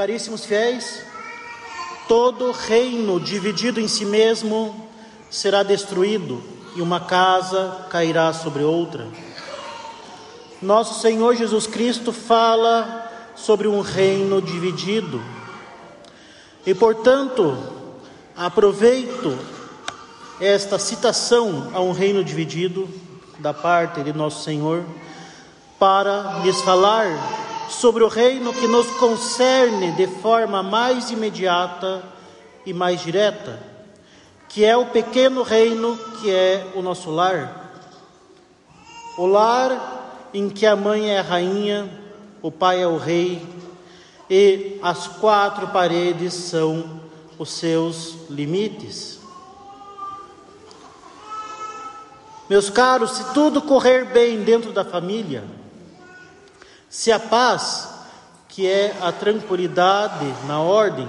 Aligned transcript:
Caríssimos 0.00 0.46
fiéis, 0.46 1.02
todo 2.08 2.52
reino 2.52 3.20
dividido 3.20 3.78
em 3.78 3.86
si 3.86 4.06
mesmo 4.06 4.88
será 5.28 5.62
destruído 5.62 6.42
e 6.74 6.80
uma 6.80 7.00
casa 7.00 7.84
cairá 7.90 8.32
sobre 8.32 8.62
outra. 8.62 9.06
Nosso 10.62 11.02
Senhor 11.02 11.36
Jesus 11.36 11.66
Cristo 11.66 12.14
fala 12.14 13.12
sobre 13.36 13.68
um 13.68 13.82
reino 13.82 14.40
dividido. 14.40 15.22
E, 16.64 16.74
portanto, 16.74 17.58
aproveito 18.34 19.38
esta 20.40 20.78
citação 20.78 21.72
a 21.74 21.80
um 21.82 21.92
reino 21.92 22.24
dividido 22.24 22.88
da 23.38 23.52
parte 23.52 24.02
de 24.02 24.14
nosso 24.14 24.44
Senhor 24.44 24.82
para 25.78 26.40
lhes 26.42 26.58
falar 26.62 27.49
sobre 27.70 28.02
o 28.02 28.08
reino 28.08 28.52
que 28.52 28.66
nos 28.66 28.86
concerne 28.98 29.92
de 29.92 30.06
forma 30.06 30.62
mais 30.62 31.10
imediata 31.10 32.02
e 32.66 32.72
mais 32.72 33.00
direta, 33.00 33.58
que 34.48 34.64
é 34.64 34.76
o 34.76 34.86
pequeno 34.86 35.42
reino 35.42 35.96
que 36.20 36.30
é 36.30 36.66
o 36.74 36.82
nosso 36.82 37.10
lar. 37.10 37.72
O 39.16 39.24
lar 39.24 40.28
em 40.34 40.48
que 40.48 40.66
a 40.66 40.74
mãe 40.74 41.10
é 41.10 41.20
a 41.20 41.22
rainha, 41.22 41.88
o 42.42 42.50
pai 42.50 42.82
é 42.82 42.86
o 42.86 42.96
rei 42.96 43.46
e 44.28 44.78
as 44.82 45.06
quatro 45.06 45.68
paredes 45.68 46.34
são 46.34 47.00
os 47.38 47.50
seus 47.50 48.28
limites. 48.28 49.18
Meus 52.48 52.68
caros, 52.68 53.12
se 53.12 53.32
tudo 53.32 53.62
correr 53.62 54.06
bem 54.06 54.42
dentro 54.42 54.72
da 54.72 54.84
família, 54.84 55.44
se 56.90 57.12
a 57.12 57.20
paz, 57.20 57.88
que 58.48 58.66
é 58.66 58.96
a 59.00 59.12
tranquilidade 59.12 60.26
na 60.48 60.60
ordem, 60.60 61.08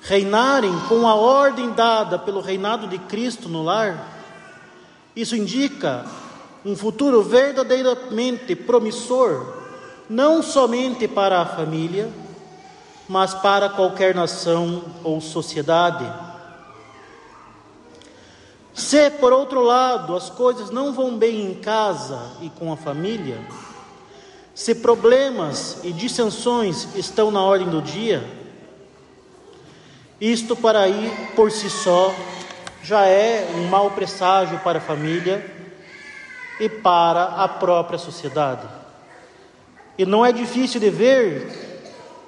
reinarem 0.00 0.72
com 0.88 1.06
a 1.06 1.14
ordem 1.14 1.70
dada 1.72 2.18
pelo 2.18 2.40
reinado 2.40 2.88
de 2.88 2.98
Cristo 2.98 3.46
no 3.46 3.62
lar, 3.62 4.08
isso 5.14 5.36
indica 5.36 6.06
um 6.64 6.74
futuro 6.74 7.22
verdadeiramente 7.22 8.56
promissor, 8.56 9.54
não 10.08 10.42
somente 10.42 11.06
para 11.06 11.42
a 11.42 11.46
família, 11.46 12.10
mas 13.06 13.34
para 13.34 13.68
qualquer 13.68 14.14
nação 14.14 14.82
ou 15.04 15.20
sociedade. 15.20 16.10
Se, 18.72 19.10
por 19.10 19.30
outro 19.30 19.62
lado, 19.62 20.16
as 20.16 20.30
coisas 20.30 20.70
não 20.70 20.94
vão 20.94 21.18
bem 21.18 21.50
em 21.50 21.54
casa 21.54 22.18
e 22.40 22.48
com 22.48 22.72
a 22.72 22.76
família, 22.78 23.38
se 24.54 24.74
problemas 24.76 25.80
e 25.82 25.92
dissensões 25.92 26.88
estão 26.94 27.30
na 27.30 27.42
ordem 27.42 27.68
do 27.68 27.82
dia, 27.82 28.24
isto 30.20 30.54
para 30.54 30.80
aí 30.80 31.12
por 31.34 31.50
si 31.50 31.68
só 31.68 32.14
já 32.82 33.04
é 33.06 33.50
um 33.56 33.66
mau 33.66 33.90
presságio 33.90 34.60
para 34.60 34.78
a 34.78 34.80
família 34.80 35.44
e 36.60 36.68
para 36.68 37.24
a 37.24 37.48
própria 37.48 37.98
sociedade. 37.98 38.68
E 39.98 40.06
não 40.06 40.24
é 40.24 40.30
difícil 40.30 40.80
de 40.80 40.90
ver 40.90 41.64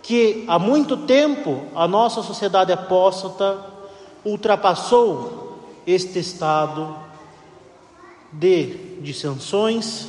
que 0.03 0.45
há 0.49 0.59
muito 0.59 0.97
tempo 0.97 1.67
a 1.75 1.87
nossa 1.87 2.23
sociedade 2.23 2.73
apóstata 2.73 3.59
ultrapassou 4.25 5.61
este 5.87 6.19
estado 6.19 6.97
de 8.33 8.99
dissensões 9.01 10.09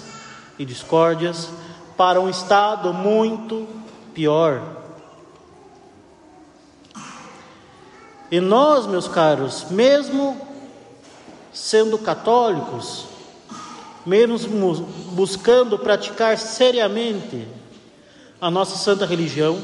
e 0.58 0.66
discórdias 0.66 1.50
para 1.98 2.22
um 2.22 2.30
estado 2.30 2.94
muito 2.94 3.68
pior. 4.14 4.62
E 8.30 8.40
nós, 8.40 8.86
meus 8.86 9.08
caros, 9.08 9.66
mesmo 9.72 10.40
sendo 11.52 11.98
católicos, 11.98 13.06
mesmo 14.06 14.76
buscando 15.14 15.80
praticar 15.80 16.38
seriamente 16.38 17.48
a 18.40 18.52
nossa 18.52 18.78
santa 18.78 19.06
religião, 19.06 19.60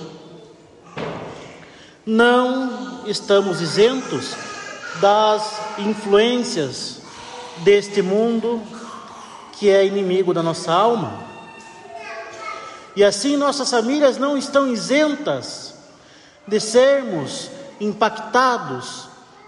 não 2.06 3.06
estamos 3.06 3.62
isentos 3.62 4.35
das 5.00 5.59
influências 5.78 7.02
deste 7.58 8.02
mundo 8.02 8.62
que 9.53 9.69
é 9.69 9.85
inimigo 9.85 10.34
da 10.34 10.41
nossa 10.41 10.74
alma. 10.74 11.33
E 12.96 13.04
assim 13.04 13.36
nossas 13.36 13.70
famílias 13.70 14.18
não 14.18 14.38
estão 14.38 14.68
isentas 14.68 15.74
de 16.48 16.59
sermos 16.59 17.50
impactados 17.80 19.08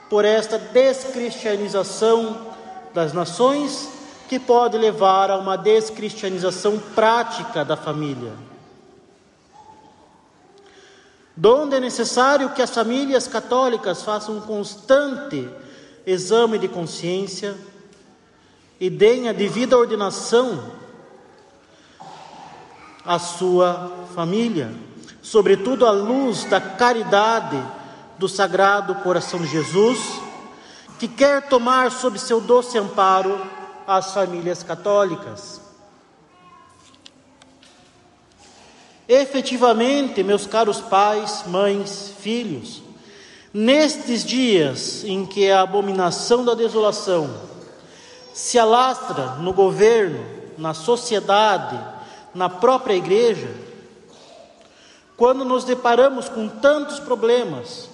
por 0.10 0.26
esta 0.26 0.58
descristianização 0.58 2.54
das 2.94 3.14
nações, 3.14 3.90
que 4.28 4.40
pode 4.40 4.78
levar 4.78 5.30
a 5.30 5.38
uma 5.38 5.56
descristianização 5.56 6.80
prática 6.96 7.64
da 7.64 7.78
família. 7.78 8.34
Donde 11.36 11.76
é 11.76 11.80
necessário 11.80 12.52
que 12.52 12.62
as 12.62 12.72
famílias 12.72 13.28
católicas 13.28 14.02
façam 14.02 14.38
um 14.38 14.42
constante 14.42 15.48
exame 16.08 16.58
de 16.58 16.68
consciência 16.68 17.56
e 18.80 18.90
deem 18.90 19.28
a 19.28 19.34
devida 19.34 19.78
ordenação 19.78 20.72
a 23.06 23.20
sua 23.20 24.08
família, 24.16 24.74
sobretudo 25.22 25.86
à 25.86 25.92
luz 25.92 26.46
da 26.46 26.60
caridade 26.60 27.62
do 28.18 28.28
Sagrado 28.28 28.96
Coração 28.96 29.40
de 29.40 29.48
Jesus, 29.48 30.00
que 30.98 31.08
quer 31.08 31.48
tomar 31.48 31.92
sob 31.92 32.18
seu 32.18 32.40
doce 32.42 32.78
amparo 32.78 33.40
as 33.86 34.14
famílias 34.14 34.64
católicas. 34.64 35.62
Efetivamente, 39.08 40.24
meus 40.24 40.48
caros 40.48 40.82
pais, 40.82 41.44
mães, 41.46 42.12
filhos, 42.20 42.82
nestes 43.54 44.26
dias 44.26 45.04
em 45.04 45.26
que 45.26 45.52
a 45.52 45.62
abominação 45.62 46.44
da 46.44 46.56
desolação 46.56 47.30
se 48.34 48.58
alastra 48.58 49.36
no 49.36 49.54
governo, 49.54 50.26
na 50.58 50.74
sociedade, 50.74 51.80
na 52.36 52.50
própria 52.50 52.94
igreja, 52.94 53.50
quando 55.16 55.46
nos 55.46 55.64
deparamos 55.64 56.28
com 56.28 56.50
tantos 56.50 57.00
problemas, 57.00 57.90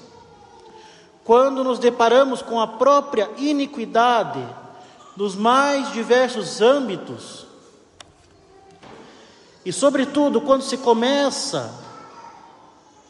quando 1.23 1.63
nos 1.63 1.77
deparamos 1.77 2.41
com 2.41 2.59
a 2.59 2.65
própria 2.65 3.29
iniquidade 3.37 4.43
dos 5.15 5.35
mais 5.35 5.93
diversos 5.93 6.59
âmbitos, 6.59 7.45
e, 9.63 9.71
sobretudo, 9.71 10.41
quando 10.41 10.63
se 10.63 10.77
começa, 10.77 11.71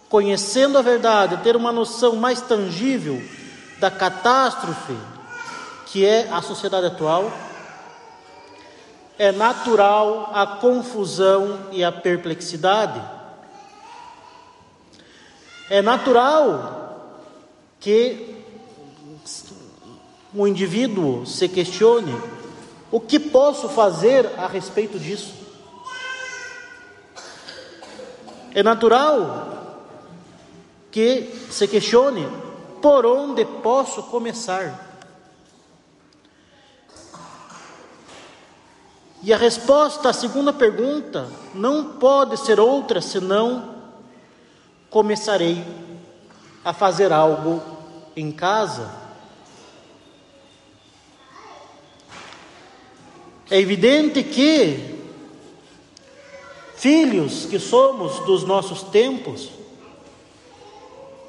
conhecendo 0.09 0.77
a 0.77 0.81
verdade, 0.81 1.37
ter 1.37 1.55
uma 1.55 1.71
noção 1.71 2.17
mais 2.17 2.41
tangível 2.41 3.23
da 3.79 3.89
catástrofe 3.89 4.97
que 5.85 6.05
é 6.05 6.29
a 6.29 6.41
sociedade 6.41 6.87
atual, 6.87 7.31
é 9.21 9.31
natural 9.31 10.31
a 10.33 10.47
confusão 10.47 11.67
e 11.71 11.83
a 11.83 11.91
perplexidade. 11.91 12.99
É 15.69 15.79
natural 15.79 17.21
que 17.79 18.35
o 20.33 20.47
indivíduo 20.47 21.23
se 21.27 21.47
questione: 21.47 22.19
o 22.91 22.99
que 22.99 23.19
posso 23.19 23.69
fazer 23.69 24.25
a 24.39 24.47
respeito 24.47 24.97
disso? 24.97 25.35
É 28.55 28.63
natural 28.63 29.85
que 30.89 31.31
se 31.51 31.67
questione 31.67 32.27
por 32.81 33.05
onde 33.05 33.45
posso 33.45 34.01
começar. 34.01 34.90
E 39.23 39.31
a 39.31 39.37
resposta 39.37 40.09
à 40.09 40.13
segunda 40.13 40.51
pergunta 40.51 41.27
não 41.53 41.93
pode 41.93 42.37
ser 42.37 42.59
outra 42.59 42.99
senão: 43.01 43.75
começarei 44.89 45.63
a 46.65 46.73
fazer 46.73 47.13
algo 47.13 47.61
em 48.15 48.31
casa. 48.31 48.99
É 53.49 53.59
evidente 53.59 54.23
que, 54.23 54.95
filhos 56.75 57.45
que 57.45 57.59
somos 57.59 58.19
dos 58.25 58.43
nossos 58.43 58.81
tempos, 58.81 59.49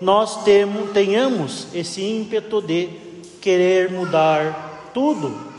nós 0.00 0.44
temos, 0.44 0.92
tenhamos 0.92 1.66
esse 1.74 2.02
ímpeto 2.02 2.62
de 2.62 2.88
querer 3.40 3.90
mudar 3.90 4.90
tudo 4.94 5.51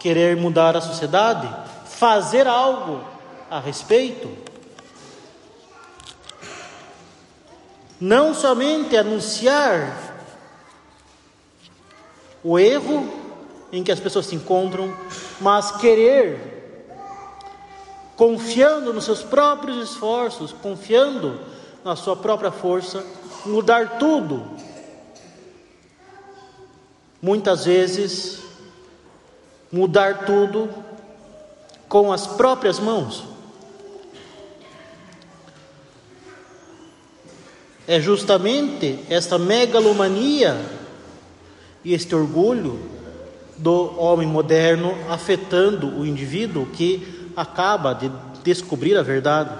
querer 0.00 0.36
mudar 0.36 0.76
a 0.76 0.80
sociedade, 0.80 1.48
fazer 1.84 2.48
algo 2.48 3.04
a 3.48 3.60
respeito. 3.60 4.50
não 8.00 8.32
somente 8.32 8.96
anunciar 8.96 10.16
o 12.42 12.58
erro 12.58 13.06
em 13.70 13.84
que 13.84 13.92
as 13.92 14.00
pessoas 14.00 14.26
se 14.26 14.34
encontram, 14.34 14.96
mas 15.38 15.70
querer, 15.72 16.88
confiando 18.16 18.94
nos 18.94 19.04
seus 19.04 19.22
próprios 19.22 19.90
esforços, 19.90 20.50
confiando 20.50 21.38
na 21.84 21.94
sua 21.94 22.16
própria 22.16 22.50
força, 22.50 23.04
mudar 23.44 23.98
tudo. 23.98 24.44
Muitas 27.20 27.66
vezes, 27.66 28.42
mudar 29.70 30.24
tudo 30.24 30.68
com 31.88 32.12
as 32.12 32.26
próprias 32.26 32.78
mãos. 32.78 33.24
É 37.86 38.00
justamente 38.00 39.04
esta 39.08 39.38
megalomania 39.38 40.56
e 41.84 41.92
este 41.92 42.14
orgulho 42.14 42.78
do 43.56 43.98
homem 44.00 44.26
moderno 44.26 44.96
afetando 45.08 45.98
o 45.98 46.06
indivíduo 46.06 46.66
que 46.66 47.30
acaba 47.36 47.92
de 47.92 48.10
descobrir 48.42 48.96
a 48.96 49.02
verdade. 49.02 49.50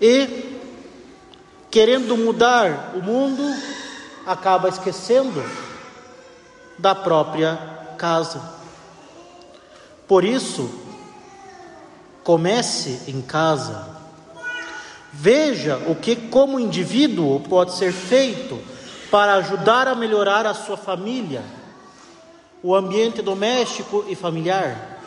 E, 0.00 0.58
querendo 1.70 2.16
mudar 2.16 2.92
o 2.94 3.02
mundo, 3.02 3.42
acaba 4.26 4.68
esquecendo 4.68 5.42
da 6.78 6.94
própria 6.94 7.56
casa. 7.96 8.40
Por 10.06 10.24
isso, 10.24 10.70
comece 12.22 13.10
em 13.10 13.22
casa. 13.22 13.94
Veja 15.12 15.76
o 15.86 15.94
que, 15.94 16.16
como 16.16 16.58
indivíduo, 16.58 17.40
pode 17.40 17.74
ser 17.74 17.92
feito 17.92 18.60
para 19.10 19.34
ajudar 19.34 19.86
a 19.86 19.94
melhorar 19.94 20.44
a 20.44 20.54
sua 20.54 20.76
família, 20.76 21.44
o 22.62 22.74
ambiente 22.74 23.22
doméstico 23.22 24.04
e 24.08 24.16
familiar. 24.16 24.98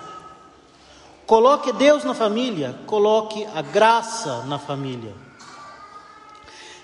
Coloque 1.25 1.73
Deus 1.73 2.05
na 2.05 2.13
família, 2.13 2.79
coloque 2.85 3.45
a 3.53 3.61
graça 3.61 4.43
na 4.43 4.57
família. 4.57 5.13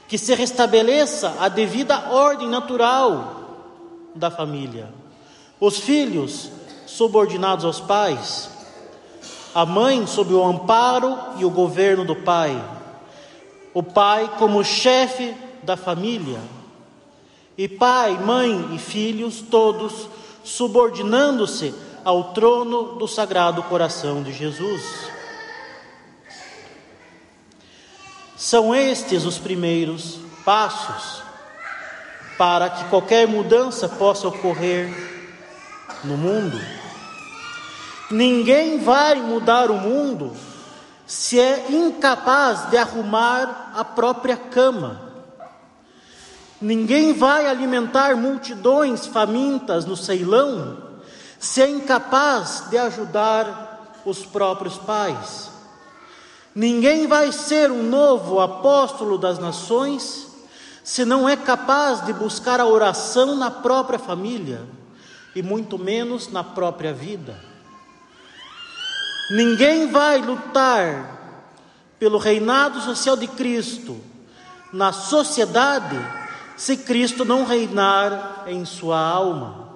Que 0.06 0.18
se 0.18 0.36
restabeleça 0.36 1.38
a 1.40 1.48
devida 1.48 2.10
ordem 2.10 2.50
natural 2.50 3.43
da 4.16 4.30
família. 4.30 4.90
Os 5.60 5.80
filhos 5.80 6.50
subordinados 6.86 7.66
aos 7.66 7.80
pais, 7.80 8.50
a 9.54 9.66
mãe 9.66 10.06
sob 10.08 10.34
o 10.34 10.44
amparo 10.44 11.18
e 11.38 11.46
o 11.46 11.50
governo 11.50 12.04
do 12.04 12.16
pai 12.16 12.62
o 13.74 13.82
pai 13.82 14.36
como 14.38 14.64
chefe 14.64 15.36
da 15.64 15.76
família, 15.76 16.40
e 17.58 17.68
pai, 17.68 18.18
mãe 18.18 18.76
e 18.76 18.80
filhos, 18.80 19.42
todos 19.42 20.08
subordinando-se 20.44 21.74
ao 22.04 22.34
trono 22.34 22.96
do 22.96 23.08
Sagrado 23.08 23.64
Coração 23.64 24.22
de 24.22 24.34
Jesus. 24.34 24.84
São 28.36 28.76
estes 28.76 29.26
os 29.26 29.38
primeiros 29.38 30.20
passos 30.44 31.24
para 32.38 32.70
que 32.70 32.86
qualquer 32.86 33.28
mudança 33.28 33.88
possa 33.88 34.28
ocorrer 34.28 34.90
no 36.04 36.18
mundo. 36.18 36.60
Ninguém 38.10 38.80
vai 38.80 39.16
mudar 39.16 39.72
o 39.72 39.76
mundo 39.76 40.34
se 41.06 41.40
é 41.40 41.72
incapaz 41.72 42.70
de 42.70 42.78
arrumar 42.78 43.72
a 43.76 43.84
própria 43.84 44.38
cama. 44.38 45.02
Ninguém 46.62 47.14
vai 47.14 47.46
alimentar 47.48 48.16
multidões 48.16 49.06
famintas 49.06 49.86
no 49.86 49.98
Ceilão 49.98 50.78
se 51.40 51.62
é 51.62 51.70
incapaz 51.70 52.64
de 52.70 52.78
ajudar 52.78 54.02
os 54.06 54.26
próprios 54.26 54.78
pais. 54.78 55.52
Ninguém 56.56 57.06
vai 57.06 57.34
ser 57.34 57.70
um 57.70 57.84
novo 57.84 58.40
apóstolo 58.40 59.18
das 59.18 59.40
nações 59.40 60.23
se 60.84 61.06
não 61.06 61.28
é 61.28 61.38
capaz 61.38 62.06
de 62.06 62.12
buscar 62.12 62.60
a 62.60 62.66
oração 62.66 63.36
na 63.36 63.50
própria 63.50 63.98
família 63.98 64.68
e 65.36 65.42
muito 65.42 65.80
menos 65.80 66.32
na 66.32 66.44
própria 66.44 66.94
vida. 66.94 67.40
Ninguém 69.32 69.90
vai 69.90 70.18
lutar 70.22 71.46
pelo 71.98 72.18
reinado 72.18 72.82
social 72.82 73.16
de 73.16 73.28
Cristo 73.28 74.00
na 74.74 74.92
sociedade 74.92 75.98
se 76.58 76.78
Cristo 76.78 77.24
não 77.24 77.46
reinar 77.46 78.44
em 78.48 78.66
sua 78.66 79.00
alma. 79.00 79.70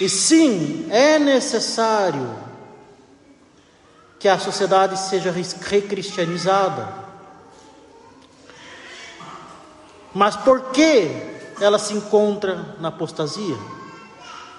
E 0.00 0.08
sim, 0.08 0.86
é 0.90 1.18
necessário 1.18 2.47
que 4.18 4.28
a 4.28 4.38
sociedade 4.38 4.98
seja 4.98 5.30
recristianizada. 5.30 6.88
Mas 10.14 10.36
por 10.36 10.70
que 10.70 11.10
ela 11.60 11.78
se 11.78 11.94
encontra 11.94 12.76
na 12.80 12.88
apostasia? 12.88 13.56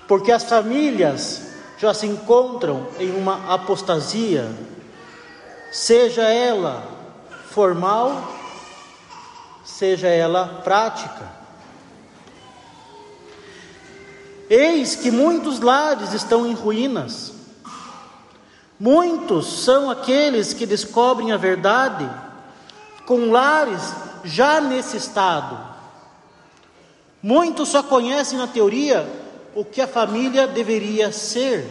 porque 0.10 0.32
as 0.32 0.44
famílias 0.44 1.44
já 1.78 1.94
se 1.94 2.08
encontram 2.08 2.88
em 3.00 3.12
uma 3.12 3.54
apostasia, 3.54 4.52
seja 5.72 6.24
ela 6.24 6.84
formal, 7.52 8.28
seja 9.64 10.08
ela 10.08 10.62
prática. 10.64 11.32
Eis 14.50 14.96
que 14.96 15.12
muitos 15.12 15.60
lares 15.60 16.12
estão 16.12 16.48
em 16.48 16.54
ruínas. 16.54 17.32
Muitos 18.80 19.64
são 19.64 19.90
aqueles 19.90 20.54
que 20.54 20.66
descobrem 20.66 21.34
a 21.34 21.38
verdade 21.38 22.10
com 23.06 23.30
lares 23.30 23.94
já 24.24 24.62
nesse 24.62 24.96
estado. 24.96 25.58
Muitos 27.22 27.70
só 27.70 27.84
conhecem 27.84 28.38
na 28.38 28.48
teoria 28.48 29.06
o 29.54 29.66
que 29.66 29.82
a 29.82 29.88
família 29.88 30.48
deveria 30.48 31.12
ser. 31.12 31.68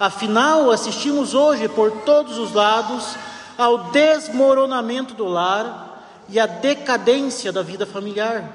Afinal, 0.00 0.70
assistimos 0.72 1.32
hoje 1.32 1.68
por 1.68 1.92
todos 2.00 2.38
os 2.38 2.52
lados 2.52 3.14
ao 3.56 3.90
desmoronamento 3.92 5.14
do 5.14 5.26
lar 5.26 6.24
e 6.28 6.40
à 6.40 6.46
decadência 6.46 7.52
da 7.52 7.62
vida 7.62 7.86
familiar. 7.86 8.50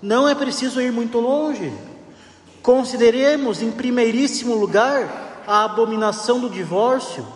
Não 0.00 0.26
é 0.26 0.34
preciso 0.34 0.80
ir 0.80 0.90
muito 0.90 1.18
longe. 1.18 1.89
Consideremos 2.70 3.60
em 3.62 3.72
primeiríssimo 3.72 4.54
lugar 4.54 5.42
a 5.44 5.64
abominação 5.64 6.38
do 6.38 6.48
divórcio 6.48 7.26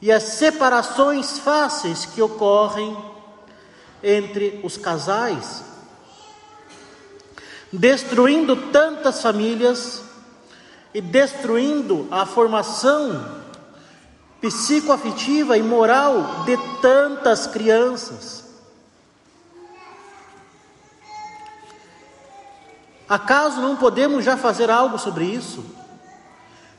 e 0.00 0.10
as 0.10 0.22
separações 0.22 1.38
fáceis 1.38 2.06
que 2.06 2.22
ocorrem 2.22 2.96
entre 4.02 4.58
os 4.64 4.78
casais, 4.78 5.62
destruindo 7.70 8.56
tantas 8.72 9.20
famílias 9.20 10.02
e 10.94 11.02
destruindo 11.02 12.08
a 12.10 12.24
formação 12.24 13.42
psicoafetiva 14.40 15.58
e 15.58 15.62
moral 15.62 16.44
de 16.46 16.56
tantas 16.80 17.46
crianças. 17.46 18.43
Acaso 23.08 23.60
não 23.60 23.76
podemos 23.76 24.24
já 24.24 24.36
fazer 24.36 24.70
algo 24.70 24.98
sobre 24.98 25.24
isso? 25.24 25.64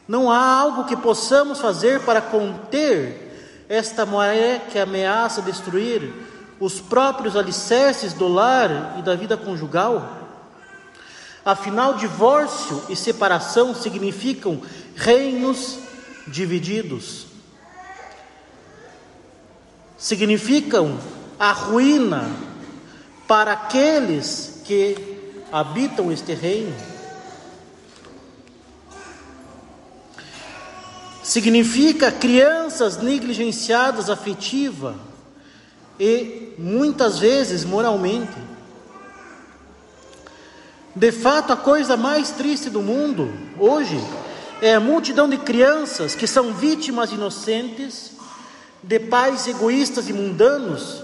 Não 0.08 0.32
há 0.32 0.40
algo 0.40 0.86
que 0.86 0.96
possamos 0.96 1.60
fazer 1.60 2.02
para 2.02 2.22
conter 2.22 3.66
esta 3.70 4.06
maré 4.06 4.60
que 4.72 4.78
ameaça 4.78 5.42
destruir 5.42 6.14
os 6.60 6.80
próprios 6.80 7.36
alicerces 7.36 8.14
do 8.14 8.28
lar 8.28 8.96
e 8.98 9.02
da 9.02 9.16
vida 9.16 9.36
conjugal? 9.36 10.10
Afinal, 11.44 11.94
divórcio 11.94 12.84
e 12.90 12.96
separação 12.96 13.76
significam 13.76 14.62
reinos 14.96 15.78
divididos, 16.28 17.28
significam 19.96 20.98
a 21.38 21.52
ruína 21.52 22.32
para 23.28 23.54
aqueles 23.54 24.62
que 24.66 25.15
habitam 25.56 26.12
este 26.12 26.34
reino. 26.34 26.76
Significa 31.24 32.12
crianças 32.12 32.98
negligenciadas 32.98 34.10
afetiva, 34.10 34.98
e 35.98 36.54
muitas 36.58 37.20
vezes 37.20 37.64
moralmente. 37.64 38.36
De 40.94 41.10
fato, 41.14 41.54
a 41.54 41.58
coisa 41.58 41.96
mais 41.96 42.32
triste 42.32 42.70
do 42.70 42.82
mundo 42.82 43.32
hoje 43.58 43.98
é 44.62 44.76
a 44.76 44.80
multidão 44.82 45.30
de 45.30 45.38
crianças 45.38 46.16
que 46.16 46.28
são 46.28 46.54
vítimas 46.54 47.14
inocentes 47.14 48.12
de 48.84 49.00
pais 49.00 49.48
egoístas 49.48 50.10
e 50.10 50.14
mundanos 50.14 51.02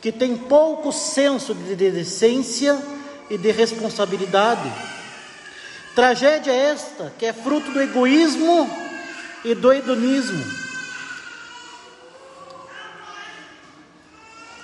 que 0.00 0.10
têm 0.10 0.36
pouco 0.36 0.90
senso 0.90 1.54
de 1.54 1.76
decência 1.76 2.93
e 3.30 3.38
de 3.38 3.50
responsabilidade. 3.50 4.70
Tragédia 5.94 6.52
esta 6.52 7.12
que 7.18 7.26
é 7.26 7.32
fruto 7.32 7.70
do 7.70 7.80
egoísmo 7.80 8.68
e 9.44 9.54
do 9.54 9.72
hedonismo. 9.72 10.44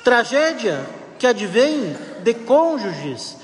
Tragédia 0.03 0.85
que 1.19 1.27
advém 1.27 1.97
de 2.23 2.35
cônjuges 2.35 3.37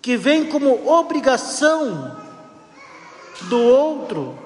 que 0.00 0.16
vem 0.16 0.46
como 0.46 0.88
obrigação 0.88 2.16
do 3.42 3.58
outro 3.58 4.38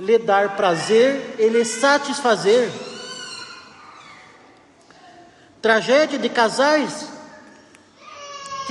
lhe 0.00 0.18
dar 0.18 0.56
prazer 0.56 1.36
e 1.38 1.48
lhe 1.48 1.64
satisfazer. 1.64 2.70
Tragédia 5.60 6.18
de 6.18 6.28
casais 6.28 7.11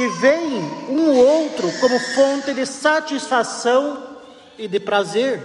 que 0.02 0.08
veem 0.08 0.64
um 0.90 1.16
outro 1.16 1.72
como 1.74 2.00
fonte 2.00 2.56
de 2.56 2.66
satisfação 2.66 4.18
e 4.58 4.68
de 4.68 4.80
prazer. 4.80 5.40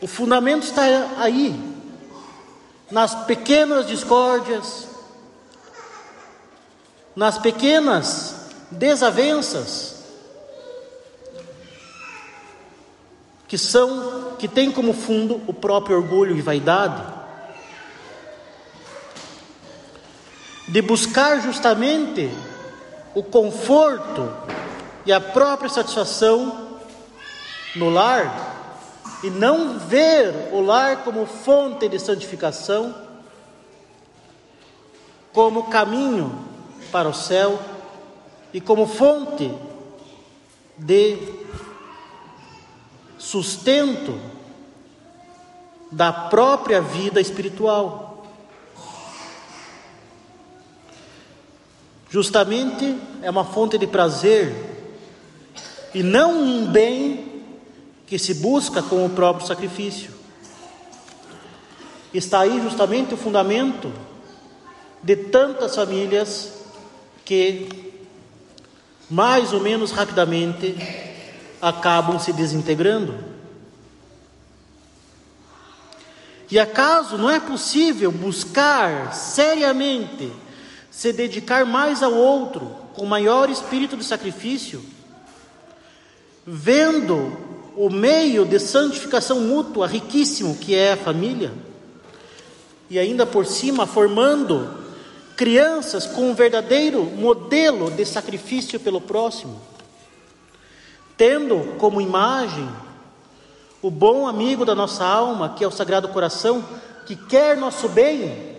O 0.00 0.06
fundamento 0.06 0.62
está 0.62 0.82
aí, 1.18 1.58
nas 2.88 3.16
pequenas 3.24 3.88
discórdias, 3.88 4.86
nas 7.16 7.36
pequenas 7.36 8.46
desavenças, 8.70 10.04
que 13.48 13.58
são 13.58 14.36
que 14.38 14.46
tem 14.46 14.70
como 14.70 14.92
fundo 14.92 15.42
o 15.48 15.52
próprio 15.52 15.96
orgulho 15.96 16.36
e 16.36 16.40
vaidade, 16.40 17.23
de 20.66 20.80
buscar 20.82 21.40
justamente 21.40 22.30
o 23.14 23.22
conforto 23.22 24.32
e 25.06 25.12
a 25.12 25.20
própria 25.20 25.68
satisfação 25.68 26.78
no 27.76 27.90
lar 27.90 28.52
e 29.22 29.30
não 29.30 29.78
ver 29.78 30.50
o 30.52 30.60
lar 30.60 31.04
como 31.04 31.26
fonte 31.26 31.88
de 31.88 31.98
santificação, 31.98 32.94
como 35.32 35.64
caminho 35.64 36.46
para 36.92 37.08
o 37.08 37.14
céu 37.14 37.58
e 38.52 38.60
como 38.60 38.86
fonte 38.86 39.52
de 40.76 41.18
sustento 43.18 44.18
da 45.90 46.12
própria 46.12 46.80
vida 46.80 47.20
espiritual. 47.20 48.13
Justamente 52.14 52.96
é 53.22 53.28
uma 53.28 53.44
fonte 53.44 53.76
de 53.76 53.88
prazer 53.88 54.54
e 55.92 56.00
não 56.00 56.40
um 56.40 56.64
bem 56.64 57.42
que 58.06 58.20
se 58.20 58.34
busca 58.34 58.80
com 58.80 59.04
o 59.04 59.10
próprio 59.10 59.44
sacrifício. 59.44 60.12
Está 62.14 62.42
aí 62.42 62.60
justamente 62.62 63.14
o 63.14 63.16
fundamento 63.16 63.92
de 65.02 65.16
tantas 65.16 65.74
famílias 65.74 66.52
que 67.24 67.68
mais 69.10 69.52
ou 69.52 69.58
menos 69.58 69.90
rapidamente 69.90 70.76
acabam 71.60 72.20
se 72.20 72.32
desintegrando. 72.32 73.18
E 76.48 76.60
acaso 76.60 77.18
não 77.18 77.28
é 77.28 77.40
possível 77.40 78.12
buscar 78.12 79.12
seriamente 79.12 80.43
se 80.94 81.12
dedicar 81.12 81.66
mais 81.66 82.04
ao 82.04 82.14
outro 82.14 82.70
com 82.94 83.04
maior 83.04 83.50
espírito 83.50 83.96
de 83.96 84.04
sacrifício, 84.04 84.80
vendo 86.46 87.36
o 87.76 87.90
meio 87.90 88.44
de 88.44 88.60
santificação 88.60 89.40
mútua 89.40 89.88
riquíssimo 89.88 90.56
que 90.56 90.72
é 90.72 90.92
a 90.92 90.96
família, 90.96 91.52
e 92.88 92.96
ainda 92.96 93.26
por 93.26 93.44
cima 93.44 93.88
formando 93.88 94.72
crianças 95.36 96.06
com 96.06 96.30
um 96.30 96.34
verdadeiro 96.34 97.02
modelo 97.02 97.90
de 97.90 98.04
sacrifício 98.06 98.78
pelo 98.78 99.00
próximo, 99.00 99.60
tendo 101.16 101.76
como 101.76 102.00
imagem 102.00 102.68
o 103.82 103.90
bom 103.90 104.28
amigo 104.28 104.64
da 104.64 104.76
nossa 104.76 105.04
alma, 105.04 105.54
que 105.56 105.64
é 105.64 105.66
o 105.66 105.72
Sagrado 105.72 106.08
Coração, 106.10 106.64
que 107.04 107.16
quer 107.16 107.56
nosso 107.56 107.88
bem 107.88 108.53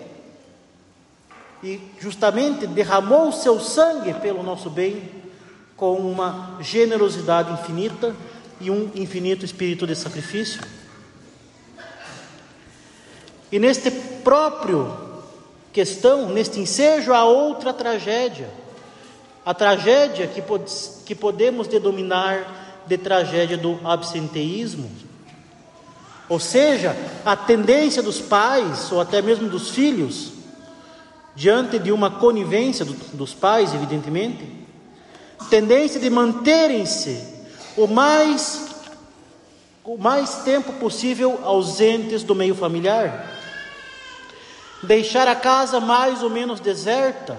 e 1.66 1.82
justamente 2.00 2.68
derramou 2.68 3.30
o 3.30 3.34
seu 3.34 3.60
sangue 3.60 4.14
pelo 4.14 4.44
nosso 4.44 4.70
bem 4.70 5.10
com 5.76 5.96
uma 5.96 6.60
generosidade 6.62 7.52
infinita 7.52 8.16
e 8.62 8.70
um 8.70 8.92
infinito 8.94 9.44
espírito 9.44 9.88
de 9.88 9.96
sacrifício. 9.96 10.62
E 13.52 13.58
neste 13.58 13.90
próprio 13.90 14.96
questão, 15.74 16.30
neste 16.30 16.60
ensejo, 16.60 17.12
há 17.12 17.26
outra 17.26 17.74
tragédia. 17.74 18.48
A 19.44 19.52
tragédia 19.52 20.28
que, 20.28 20.44
pod 20.44 20.72
que 21.04 21.16
podemos 21.16 21.68
denominar 21.68 22.84
de 22.86 22.98
tragédia 22.98 23.58
do 23.58 23.80
absenteísmo. 23.84 24.92
Ou 26.30 26.40
seja, 26.40 26.96
a 27.26 27.36
tendência 27.36 28.04
dos 28.04 28.22
pais, 28.22 28.92
ou 28.92 29.02
até 29.02 29.20
mesmo 29.20 29.50
dos 29.50 29.72
filhos, 29.72 30.35
diante 31.36 31.78
de 31.78 31.92
uma 31.92 32.10
conivência 32.10 32.86
do, 32.86 32.94
dos 32.94 33.34
pais, 33.34 33.74
evidentemente, 33.74 34.50
tendência 35.50 36.00
de 36.00 36.10
manterem-se 36.10 37.36
o 37.76 37.86
mais, 37.88 38.70
o 39.84 39.98
mais 39.98 40.44
tempo 40.44 40.74
possível 40.74 41.40
ausentes 41.44 42.24
do 42.24 42.34
meio 42.34 42.56
familiar. 42.56 43.32
Deixar 44.82 45.28
a 45.28 45.36
casa 45.36 45.80
mais 45.80 46.24
ou 46.24 46.30
menos 46.30 46.60
deserta, 46.60 47.38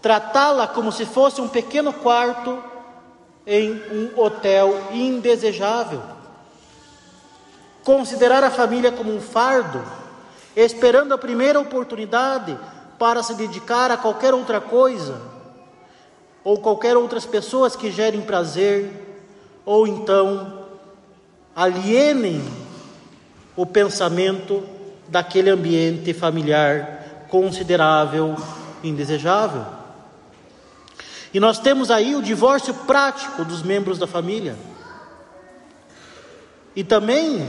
tratá-la 0.00 0.68
como 0.68 0.92
se 0.92 1.04
fosse 1.04 1.40
um 1.40 1.48
pequeno 1.48 1.92
quarto 1.92 2.62
em 3.46 3.72
um 3.90 4.20
hotel 4.20 4.88
indesejável, 4.92 6.02
considerar 7.82 8.44
a 8.44 8.50
família 8.50 8.92
como 8.92 9.12
um 9.12 9.20
fardo, 9.20 9.82
esperando 10.54 11.14
a 11.14 11.18
primeira 11.18 11.58
oportunidade 11.58 12.56
para 12.98 13.22
se 13.22 13.34
dedicar 13.34 13.90
a 13.90 13.96
qualquer 13.96 14.34
outra 14.34 14.60
coisa, 14.60 15.20
ou 16.42 16.58
qualquer 16.58 16.96
outras 16.96 17.24
pessoas 17.24 17.76
que 17.76 17.90
gerem 17.90 18.22
prazer, 18.22 18.90
ou 19.64 19.86
então 19.86 20.66
alienem 21.54 22.42
o 23.56 23.66
pensamento 23.66 24.62
daquele 25.08 25.50
ambiente 25.50 26.12
familiar 26.12 27.26
considerável, 27.28 28.36
indesejável. 28.82 29.64
E 31.32 31.38
nós 31.38 31.58
temos 31.58 31.90
aí 31.90 32.16
o 32.16 32.22
divórcio 32.22 32.72
prático 32.72 33.44
dos 33.44 33.62
membros 33.62 33.98
da 33.98 34.06
família. 34.06 34.56
E 36.74 36.82
também 36.82 37.44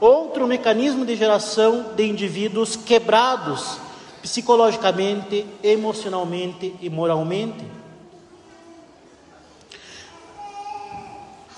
outro 0.00 0.46
mecanismo 0.46 1.04
de 1.04 1.14
geração 1.14 1.92
de 1.94 2.04
indivíduos 2.08 2.74
quebrados 2.74 3.78
psicologicamente, 4.22 5.46
emocionalmente 5.62 6.76
e 6.80 6.90
moralmente. 6.90 7.64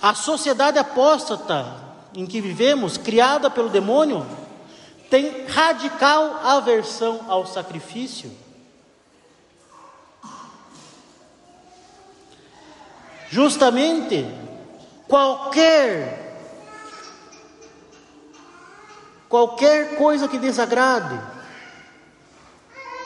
A 0.00 0.14
sociedade 0.14 0.78
apóstata 0.78 1.82
em 2.14 2.26
que 2.26 2.40
vivemos, 2.40 2.96
criada 2.96 3.48
pelo 3.48 3.68
demônio, 3.68 4.26
tem 5.08 5.46
radical 5.46 6.40
aversão 6.42 7.20
ao 7.28 7.46
sacrifício. 7.46 8.30
Justamente 13.30 14.26
qualquer 15.08 16.22
qualquer 19.28 19.96
coisa 19.96 20.28
que 20.28 20.38
desagrade, 20.38 21.18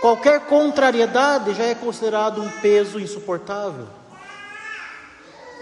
qualquer 0.01 0.41
contrariedade 0.47 1.55
já 1.55 1.65
é 1.65 1.75
considerado 1.75 2.43
um 2.43 2.51
peso 2.61 3.01
insuportável. 3.01 3.87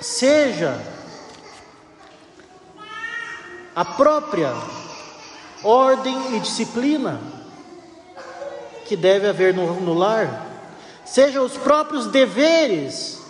Seja 0.00 0.78
a 3.74 3.84
própria 3.84 4.52
ordem 5.62 6.36
e 6.36 6.40
disciplina 6.40 7.20
que 8.86 8.96
deve 8.96 9.26
haver 9.26 9.54
no, 9.54 9.80
no 9.80 9.94
lar. 9.94 10.46
seja 11.04 11.40
os 11.40 11.56
próprios 11.56 12.06
deveres 12.06 13.20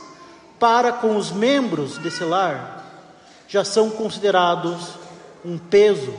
para 0.59 0.93
com 0.93 1.17
os 1.17 1.31
membros 1.31 1.99
desse 1.99 2.25
lar, 2.25 2.85
já 3.47 3.65
são 3.65 3.91
considerados 3.91 4.95
um 5.45 5.59
peso. 5.59 6.15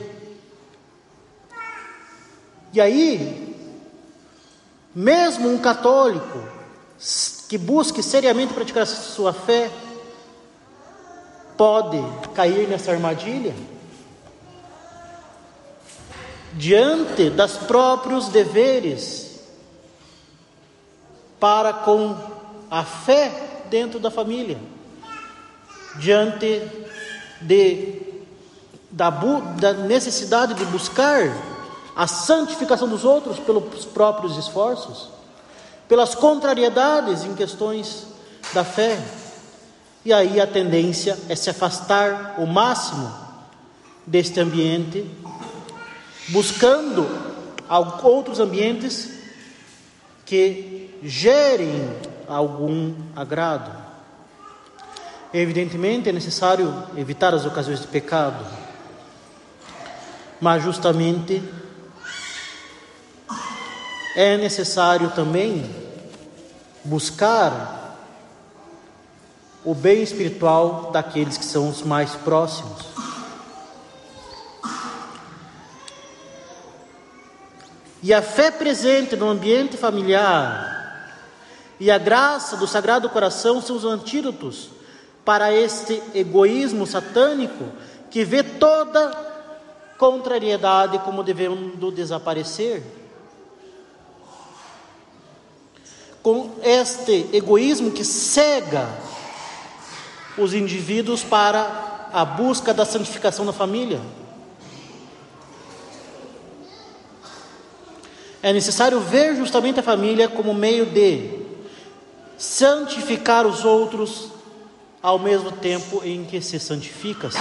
E 2.72 2.80
aí, 2.80 3.55
mesmo 4.96 5.50
um 5.50 5.58
católico 5.58 6.42
que 7.50 7.58
busque 7.58 8.02
seriamente 8.02 8.54
praticar 8.54 8.86
sua 8.86 9.30
fé, 9.30 9.70
pode 11.54 12.02
cair 12.34 12.66
nessa 12.66 12.92
armadilha? 12.92 13.54
Diante 16.54 17.28
dos 17.28 17.58
próprios 17.58 18.28
deveres 18.28 19.38
para 21.38 21.74
com 21.74 22.16
a 22.70 22.82
fé 22.82 23.64
dentro 23.68 24.00
da 24.00 24.10
família, 24.10 24.58
diante 25.96 26.62
de, 27.42 28.00
da, 28.90 29.10
da 29.10 29.74
necessidade 29.74 30.54
de 30.54 30.64
buscar 30.64 31.55
a 31.96 32.06
santificação 32.06 32.86
dos 32.86 33.04
outros 33.04 33.38
pelos 33.38 33.86
próprios 33.86 34.36
esforços, 34.36 35.08
pelas 35.88 36.14
contrariedades 36.14 37.24
em 37.24 37.34
questões 37.34 38.06
da 38.52 38.62
fé. 38.62 39.02
E 40.04 40.12
aí 40.12 40.38
a 40.38 40.46
tendência 40.46 41.18
é 41.26 41.34
se 41.34 41.48
afastar 41.48 42.34
o 42.36 42.46
máximo 42.46 43.10
deste 44.06 44.38
ambiente, 44.38 45.10
buscando 46.28 47.08
outros 48.02 48.40
ambientes 48.40 49.10
que 50.26 50.94
gerem 51.02 51.90
algum 52.28 52.94
agrado. 53.16 53.72
Evidentemente 55.32 56.10
é 56.10 56.12
necessário 56.12 56.72
evitar 56.96 57.34
as 57.34 57.46
ocasiões 57.46 57.80
de 57.80 57.86
pecado, 57.86 58.44
mas 60.40 60.62
justamente 60.62 61.42
é 64.16 64.38
necessário 64.38 65.10
também 65.10 65.70
buscar 66.82 68.00
o 69.62 69.74
bem 69.74 70.02
espiritual 70.02 70.90
daqueles 70.90 71.36
que 71.36 71.44
são 71.44 71.68
os 71.68 71.82
mais 71.82 72.12
próximos. 72.12 72.86
E 78.02 78.14
a 78.14 78.22
fé 78.22 78.50
presente 78.50 79.14
no 79.16 79.28
ambiente 79.28 79.76
familiar 79.76 81.12
e 81.78 81.90
a 81.90 81.98
graça 81.98 82.56
do 82.56 82.66
Sagrado 82.66 83.10
Coração 83.10 83.60
são 83.60 83.76
os 83.76 83.84
antídotos 83.84 84.70
para 85.26 85.52
este 85.52 86.02
egoísmo 86.14 86.86
satânico 86.86 87.64
que 88.10 88.24
vê 88.24 88.42
toda 88.42 89.12
contrariedade 89.98 91.00
como 91.00 91.22
devendo 91.22 91.92
desaparecer. 91.92 92.82
Com 96.26 96.50
este 96.60 97.28
egoísmo 97.32 97.92
que 97.92 98.02
cega 98.02 98.88
os 100.36 100.54
indivíduos 100.54 101.22
para 101.22 102.08
a 102.12 102.24
busca 102.24 102.74
da 102.74 102.84
santificação 102.84 103.46
da 103.46 103.52
família. 103.52 104.00
É 108.42 108.52
necessário 108.52 108.98
ver 108.98 109.36
justamente 109.36 109.78
a 109.78 109.84
família 109.84 110.26
como 110.26 110.52
meio 110.52 110.86
de 110.86 111.30
santificar 112.36 113.46
os 113.46 113.64
outros 113.64 114.32
ao 115.00 115.20
mesmo 115.20 115.52
tempo 115.52 116.02
em 116.04 116.24
que 116.24 116.40
se 116.40 116.58
santifica-se. 116.58 117.38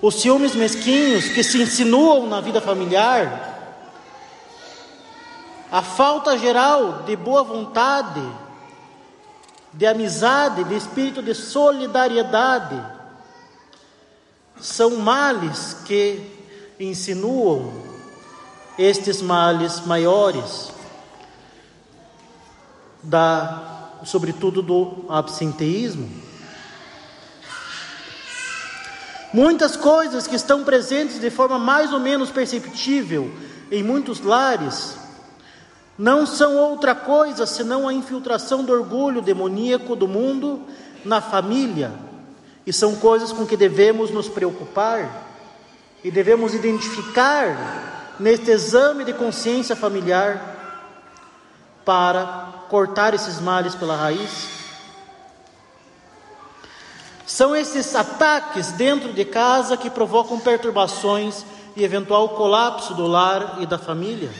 Os 0.00 0.14
ciúmes 0.14 0.54
mesquinhos 0.54 1.28
que 1.28 1.44
se 1.44 1.60
insinuam 1.60 2.26
na 2.26 2.40
vida 2.40 2.58
familiar, 2.62 3.57
a 5.70 5.82
falta 5.82 6.38
geral 6.38 7.02
de 7.02 7.14
boa 7.14 7.42
vontade, 7.42 8.22
de 9.72 9.86
amizade, 9.86 10.64
de 10.64 10.74
espírito 10.74 11.22
de 11.22 11.34
solidariedade, 11.34 12.82
são 14.58 14.96
males 14.96 15.76
que 15.84 16.20
insinuam 16.80 17.72
estes 18.78 19.20
males 19.20 19.80
maiores 19.80 20.72
da, 23.02 23.90
sobretudo 24.04 24.62
do 24.62 25.04
absenteísmo. 25.08 26.08
Muitas 29.32 29.76
coisas 29.76 30.26
que 30.26 30.36
estão 30.36 30.64
presentes 30.64 31.20
de 31.20 31.28
forma 31.28 31.58
mais 31.58 31.92
ou 31.92 32.00
menos 32.00 32.30
perceptível 32.30 33.30
em 33.70 33.82
muitos 33.82 34.20
lares 34.20 34.96
não 35.98 36.24
são 36.24 36.56
outra 36.56 36.94
coisa 36.94 37.44
senão 37.44 37.88
a 37.88 37.92
infiltração 37.92 38.62
do 38.62 38.72
orgulho 38.72 39.20
demoníaco 39.20 39.96
do 39.96 40.06
mundo 40.06 40.62
na 41.04 41.20
família, 41.20 41.92
e 42.64 42.72
são 42.72 42.94
coisas 42.96 43.32
com 43.32 43.46
que 43.46 43.56
devemos 43.56 44.10
nos 44.10 44.28
preocupar 44.28 45.26
e 46.04 46.10
devemos 46.10 46.54
identificar 46.54 48.14
neste 48.20 48.50
exame 48.50 49.04
de 49.04 49.12
consciência 49.12 49.74
familiar 49.74 50.56
para 51.84 52.66
cortar 52.68 53.14
esses 53.14 53.40
males 53.40 53.74
pela 53.74 53.96
raiz? 53.96 54.48
São 57.26 57.56
esses 57.56 57.94
ataques 57.94 58.72
dentro 58.72 59.12
de 59.12 59.24
casa 59.24 59.76
que 59.76 59.88
provocam 59.88 60.38
perturbações 60.38 61.44
e 61.74 61.82
eventual 61.82 62.30
colapso 62.30 62.94
do 62.94 63.06
lar 63.06 63.56
e 63.60 63.66
da 63.66 63.78
família. 63.78 64.30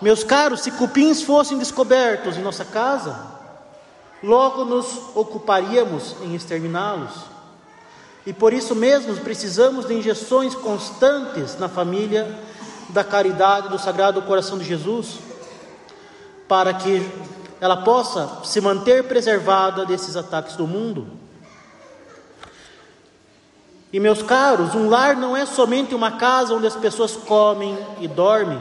Meus 0.00 0.22
caros, 0.22 0.60
se 0.60 0.70
cupins 0.70 1.22
fossem 1.22 1.58
descobertos 1.58 2.36
em 2.36 2.42
nossa 2.42 2.64
casa, 2.64 3.18
logo 4.22 4.64
nos 4.64 4.86
ocuparíamos 5.14 6.14
em 6.22 6.34
exterminá-los. 6.34 7.12
E 8.24 8.32
por 8.32 8.52
isso 8.52 8.74
mesmo 8.74 9.16
precisamos 9.16 9.86
de 9.86 9.94
injeções 9.94 10.54
constantes 10.54 11.58
na 11.58 11.68
família 11.68 12.38
da 12.90 13.02
caridade 13.02 13.68
do 13.68 13.78
Sagrado 13.78 14.22
Coração 14.22 14.58
de 14.58 14.64
Jesus, 14.64 15.18
para 16.46 16.72
que 16.74 17.06
ela 17.60 17.78
possa 17.78 18.44
se 18.44 18.60
manter 18.60 19.04
preservada 19.04 19.84
desses 19.84 20.16
ataques 20.16 20.56
do 20.56 20.66
mundo. 20.66 21.06
E 23.92 23.98
meus 23.98 24.22
caros, 24.22 24.74
um 24.74 24.88
lar 24.88 25.16
não 25.16 25.36
é 25.36 25.44
somente 25.46 25.94
uma 25.94 26.12
casa 26.12 26.54
onde 26.54 26.66
as 26.66 26.76
pessoas 26.76 27.16
comem 27.16 27.76
e 28.00 28.06
dormem. 28.06 28.60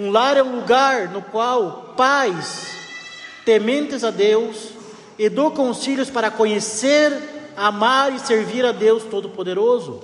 Um 0.00 0.10
lar 0.10 0.34
é 0.34 0.42
um 0.42 0.56
lugar 0.56 1.08
no 1.08 1.20
qual 1.20 1.92
pais, 1.94 2.66
tementes 3.44 4.02
a 4.02 4.10
Deus, 4.10 4.70
educam 5.18 5.68
os 5.68 5.84
filhos 5.84 6.08
para 6.08 6.30
conhecer, 6.30 7.52
amar 7.54 8.10
e 8.10 8.18
servir 8.18 8.64
a 8.64 8.72
Deus 8.72 9.04
Todo-Poderoso. 9.04 10.02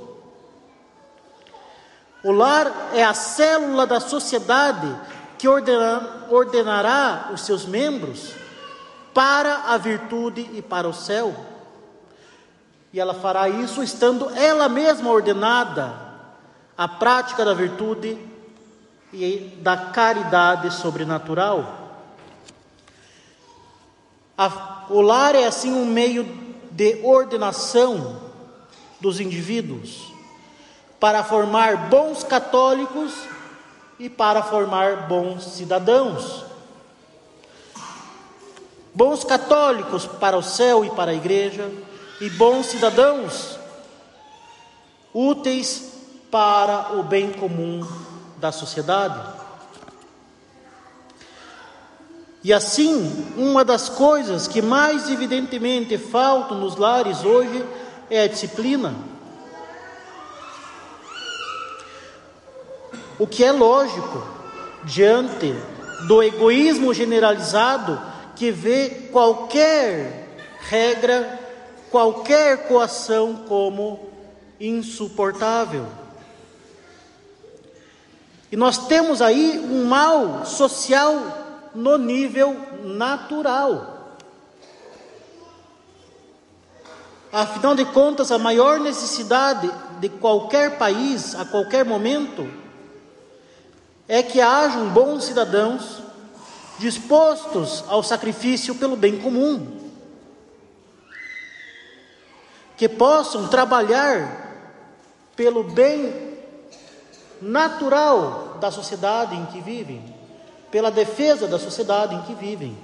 O 2.23 2.31
lar 2.31 2.91
é 2.93 3.03
a 3.03 3.15
célula 3.15 3.87
da 3.87 3.99
sociedade 3.99 4.95
que 5.39 5.49
ordenará 5.49 7.31
os 7.33 7.47
seus 7.47 7.65
membros 7.65 8.35
para 9.15 9.63
a 9.69 9.79
virtude 9.79 10.47
e 10.53 10.61
para 10.61 10.87
o 10.87 10.93
céu. 10.93 11.35
E 12.93 13.01
ela 13.01 13.15
fará 13.15 13.49
isso 13.49 13.83
estando 13.83 14.29
ela 14.37 14.69
mesma 14.69 15.11
ordenada 15.11 15.95
à 16.77 16.87
prática 16.87 17.47
da 17.47 17.55
virtude 17.55 18.36
e 19.12 19.59
da 19.61 19.77
caridade 19.77 20.73
sobrenatural. 20.73 21.87
A, 24.37 24.87
o 24.90 25.01
lar 25.01 25.35
é 25.35 25.47
assim 25.47 25.73
um 25.73 25.87
meio 25.87 26.25
de 26.71 27.01
ordenação 27.03 28.21
dos 29.01 29.21
indivíduos 29.21 30.12
para 31.01 31.23
formar 31.23 31.88
bons 31.88 32.23
católicos 32.23 33.12
e 33.99 34.09
para 34.11 34.42
formar 34.42 35.09
bons 35.09 35.45
cidadãos. 35.45 36.45
Bons 38.92 39.25
católicos 39.25 40.07
para 40.07 40.37
o 40.37 40.42
céu 40.42 40.85
e 40.85 40.90
para 40.90 41.11
a 41.11 41.14
igreja, 41.14 41.71
e 42.19 42.31
bons 42.31 42.66
cidadãos, 42.66 43.59
úteis 45.12 45.92
para 46.31 46.95
o 46.95 47.03
bem 47.03 47.31
comum 47.31 47.87
da 48.38 48.53
sociedade. 48.53 49.20
E 52.42 52.53
assim, 52.53 53.33
uma 53.37 53.64
das 53.64 53.88
coisas 53.88 54.46
que 54.46 54.62
mais 54.62 55.11
evidentemente 55.11 55.99
faltam 55.99 56.59
nos 56.59 56.77
lares 56.77 57.25
hoje 57.25 57.64
é 58.09 58.22
a 58.22 58.29
disciplina. 58.29 58.94
o 63.18 63.27
que 63.27 63.44
é 63.44 63.53
lógico 63.53 64.22
diante 64.85 65.55
do 66.07 66.22
egoísmo 66.22 66.92
generalizado 66.92 68.01
que 68.35 68.51
vê 68.51 69.09
qualquer 69.11 70.29
regra, 70.61 71.40
qualquer 71.90 72.68
coação 72.68 73.44
como 73.49 74.11
insuportável. 74.61 75.87
E 78.57 78.59
nós 78.59 78.88
temos 78.88 79.21
aí 79.21 79.59
um 79.59 79.85
mal 79.85 80.47
social 80.47 81.69
no 81.75 81.99
nível 81.99 82.57
natural. 82.83 84.16
Afinal 87.31 87.75
de 87.75 87.85
contas, 87.85 88.33
a 88.33 88.38
maior 88.38 88.81
necessidade 88.81 89.71
de 90.01 90.09
qualquer 90.09 90.79
país, 90.79 91.35
a 91.35 91.45
qualquer 91.45 91.85
momento, 91.85 92.51
é 94.09 94.23
que 94.23 94.40
hajam 94.40 94.88
bons 94.88 95.25
cidadãos 95.25 96.03
dispostos 96.79 97.85
ao 97.88 98.03
sacrifício 98.03 98.75
pelo 98.77 98.97
bem 98.97 99.21
comum, 99.21 99.90
que 102.75 102.88
possam 102.88 103.49
trabalhar 103.49 104.47
pelo 105.37 105.62
bem 105.62 106.38
natural 107.42 108.46
da 108.61 108.71
sociedade 108.71 109.35
em 109.35 109.47
que 109.47 109.61
vivem, 109.61 110.03
pela 110.71 110.90
defesa 110.90 111.47
da 111.47 111.59
sociedade 111.59 112.14
em 112.14 112.23
que 112.23 112.35
vivem. 112.35 112.77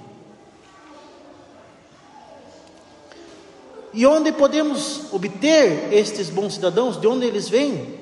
E 3.93 4.07
onde 4.07 4.31
podemos 4.31 5.13
obter 5.13 5.93
estes 5.93 6.29
bons 6.29 6.55
cidadãos? 6.55 6.99
De 6.99 7.05
onde 7.07 7.27
eles 7.27 7.47
vêm? 7.47 7.99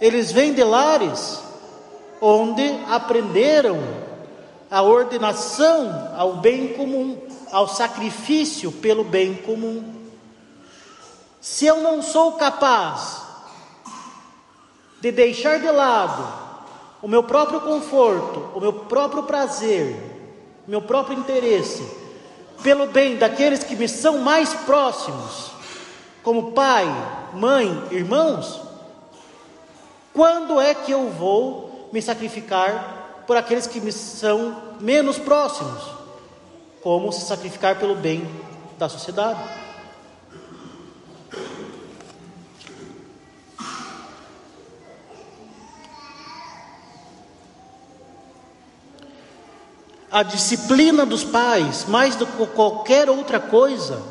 Eles 0.00 0.30
vêm 0.30 0.52
de 0.52 0.62
lares 0.62 1.40
onde 2.20 2.62
aprenderam 2.88 3.78
a 4.70 4.82
ordenação 4.82 6.12
ao 6.16 6.36
bem 6.36 6.68
comum, 6.74 7.18
ao 7.50 7.66
sacrifício 7.66 8.70
pelo 8.70 9.02
bem 9.02 9.34
comum. 9.34 9.94
Se 11.40 11.66
eu 11.66 11.80
não 11.80 12.02
sou 12.02 12.32
capaz 12.32 13.22
de 15.00 15.10
deixar 15.10 15.58
de 15.58 15.70
lado 15.70 16.37
o 17.02 17.08
meu 17.08 17.22
próprio 17.22 17.60
conforto, 17.60 18.50
o 18.54 18.60
meu 18.60 18.72
próprio 18.72 19.22
prazer, 19.22 19.96
meu 20.66 20.82
próprio 20.82 21.18
interesse, 21.18 21.82
pelo 22.62 22.86
bem 22.86 23.16
daqueles 23.16 23.62
que 23.62 23.76
me 23.76 23.88
são 23.88 24.18
mais 24.18 24.52
próximos, 24.52 25.52
como 26.22 26.52
pai, 26.52 26.86
mãe, 27.32 27.84
irmãos, 27.90 28.60
quando 30.12 30.60
é 30.60 30.74
que 30.74 30.90
eu 30.90 31.08
vou 31.10 31.88
me 31.92 32.02
sacrificar 32.02 33.22
por 33.26 33.36
aqueles 33.36 33.66
que 33.66 33.80
me 33.80 33.92
são 33.92 34.56
menos 34.80 35.18
próximos? 35.18 35.80
Como 36.82 37.12
se 37.12 37.24
sacrificar 37.24 37.78
pelo 37.78 37.94
bem 37.94 38.28
da 38.78 38.88
sociedade? 38.88 39.57
A 50.10 50.22
disciplina 50.22 51.04
dos 51.04 51.22
pais, 51.22 51.84
mais 51.86 52.16
do 52.16 52.26
que 52.26 52.46
qualquer 52.48 53.10
outra 53.10 53.38
coisa, 53.38 54.02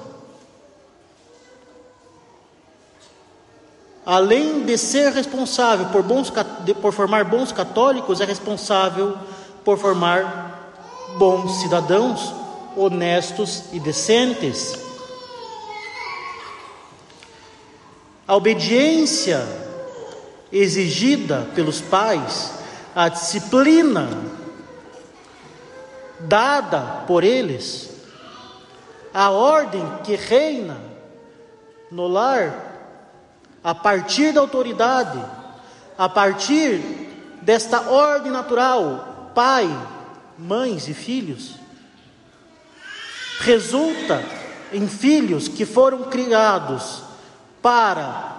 além 4.05 4.63
de 4.63 4.77
ser 4.77 5.11
responsável 5.11 5.87
por, 5.87 6.03
bons, 6.03 6.31
por 6.81 6.93
formar 6.93 7.25
bons 7.25 7.51
católicos, 7.51 8.21
é 8.21 8.25
responsável 8.25 9.17
por 9.65 9.77
formar 9.77 10.85
bons 11.17 11.61
cidadãos, 11.61 12.33
honestos 12.75 13.63
e 13.73 13.79
decentes. 13.79 14.77
A 18.27 18.35
obediência 18.35 19.45
exigida 20.51 21.47
pelos 21.55 21.81
pais, 21.81 22.51
a 22.95 23.09
disciplina 23.09 24.36
dada 26.19 27.03
por 27.07 27.23
eles, 27.23 27.89
a 29.13 29.29
ordem 29.29 29.83
que 30.03 30.15
reina 30.15 30.79
no 31.91 32.07
lar, 32.07 32.65
a 33.63 33.73
partir 33.73 34.33
da 34.33 34.41
autoridade, 34.41 35.23
a 35.97 36.07
partir 36.07 36.79
desta 37.41 37.89
ordem 37.89 38.31
natural, 38.31 39.31
pai, 39.33 39.67
mães 40.37 40.87
e 40.87 40.93
filhos, 40.93 41.55
resulta 43.39 44.23
em 44.71 44.87
filhos 44.87 45.47
que 45.47 45.65
foram 45.65 46.03
criados 46.03 47.03
para 47.61 48.35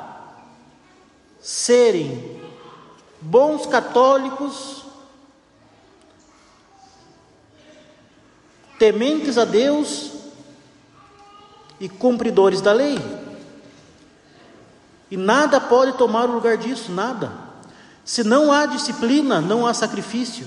serem 1.41 2.41
bons 3.21 3.67
católicos 3.67 4.85
tementes 8.79 9.37
a 9.37 9.45
Deus 9.45 10.13
e 11.81 11.89
cumpridores 11.89 12.61
da 12.61 12.73
lei. 12.73 12.99
E 15.11 15.17
nada 15.17 15.61
pode 15.61 15.93
tomar 15.95 16.29
o 16.29 16.33
lugar 16.33 16.57
disso, 16.57 16.93
nada. 16.93 17.33
Se 18.05 18.23
não 18.23 18.53
há 18.53 18.67
disciplina, 18.67 19.41
não 19.41 19.67
há 19.67 19.75
sacrifício. 19.75 20.47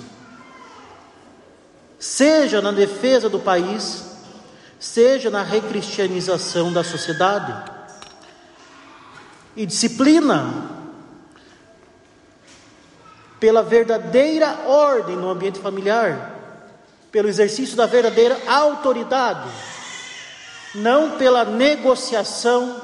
Seja 2.00 2.62
na 2.62 2.72
defesa 2.72 3.30
do 3.30 3.40
país, 3.40 4.04
seja 4.80 5.30
na 5.30 5.44
recristianização 5.44 6.74
da 6.74 6.84
sociedade. 6.84 7.72
E 9.56 9.66
disciplina 9.66 10.70
pela 13.40 13.64
verdadeira 13.64 14.68
ordem 14.68 15.16
no 15.16 15.30
ambiente 15.30 15.60
familiar, 15.60 16.41
pelo 17.12 17.28
exercício 17.28 17.76
da 17.76 17.86
verdadeira 17.86 18.40
autoridade, 18.48 19.50
não 20.74 21.12
pela 21.18 21.44
negociação 21.44 22.82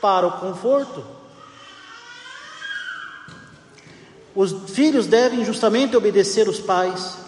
para 0.00 0.26
o 0.26 0.32
conforto. 0.32 1.04
Os 4.34 4.70
filhos 4.70 5.06
devem 5.06 5.44
justamente 5.44 5.96
obedecer 5.96 6.48
os 6.48 6.60
pais, 6.60 7.18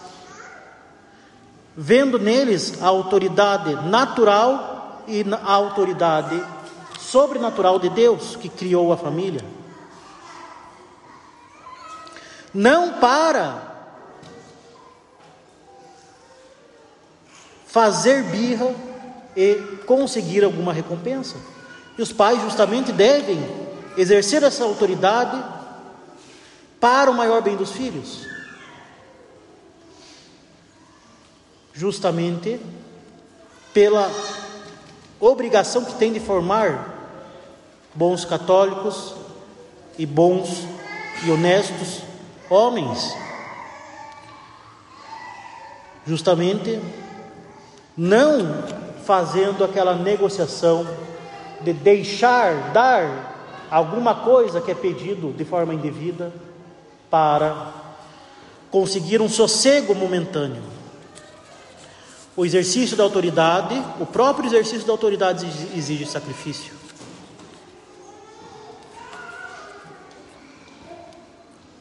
vendo 1.77 2.19
neles 2.19 2.81
a 2.81 2.87
autoridade 2.87 3.75
natural 3.89 5.05
e 5.09 5.25
a 5.31 5.53
autoridade 5.53 6.43
sobrenatural 6.99 7.79
de 7.79 7.89
Deus 7.89 8.37
que 8.37 8.49
criou 8.49 8.93
a 8.93 8.97
família. 8.97 9.45
Não 12.53 12.95
para 12.95 13.76
fazer 17.77 18.23
birra 18.23 18.75
e 19.37 19.57
conseguir 19.85 20.43
alguma 20.43 20.73
recompensa. 20.73 21.37
E 21.99 22.01
os 22.01 22.11
pais 22.11 22.41
justamente 22.41 22.91
devem 22.91 23.39
exercer 23.99 24.43
essa 24.43 24.65
autoridade 24.65 25.45
para 26.81 27.11
o 27.11 27.15
maior 27.15 27.43
bem 27.43 27.55
dos 27.55 27.73
filhos. 27.73 28.27
Justamente 31.75 32.59
pela 33.75 34.11
obrigação 35.21 35.85
que 35.85 35.97
tem 35.97 36.15
de 36.15 36.21
formar 36.21 36.95
bons 37.93 38.25
católicos 38.25 39.15
e 39.99 40.07
bons 40.07 40.67
e 41.27 41.31
honestos 41.31 42.01
homens. 42.49 43.15
Justamente 46.07 46.81
não 47.97 48.63
fazendo 49.05 49.65
aquela 49.65 49.95
negociação 49.95 50.87
de 51.61 51.73
deixar, 51.73 52.73
dar 52.73 53.67
alguma 53.71 54.15
coisa 54.17 54.61
que 54.61 54.71
é 54.71 54.75
pedido 54.75 55.33
de 55.33 55.45
forma 55.45 55.73
indevida 55.73 56.33
para 57.11 57.73
conseguir 58.71 59.23
um 59.23 59.29
sossego 59.29 59.95
momentâneo. 59.95 60.63
O 62.37 62.45
exercício 62.45 62.97
da 62.97 63.05
autoridade, 63.05 63.83
o 63.99 64.05
próprio 64.05 64.47
exercício 64.49 64.87
da 64.87 64.93
autoridade 64.93 65.47
exige 65.75 66.05
sacrifício. 66.05 66.75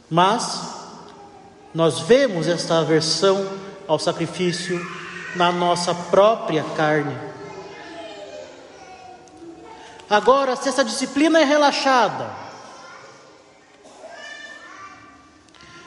Mas 0.09 0.73
nós 1.73 1.99
vemos 1.99 2.47
esta 2.47 2.79
aversão 2.79 3.45
ao 3.85 3.99
sacrifício 3.99 4.79
na 5.35 5.51
nossa 5.51 5.93
própria 5.93 6.63
carne. 6.75 7.15
Agora, 10.09 10.55
se 10.55 10.69
essa 10.69 10.83
disciplina 10.83 11.39
é 11.39 11.43
relaxada, 11.43 12.29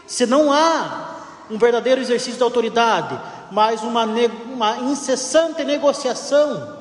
se 0.07 0.27
não 0.27 0.53
há 0.53 1.17
um 1.51 1.57
verdadeiro 1.57 2.01
exercício 2.01 2.37
de 2.37 2.43
autoridade, 2.43 3.19
mas 3.51 3.83
uma, 3.83 4.05
uma 4.05 4.79
incessante 4.79 5.65
negociação 5.65 6.77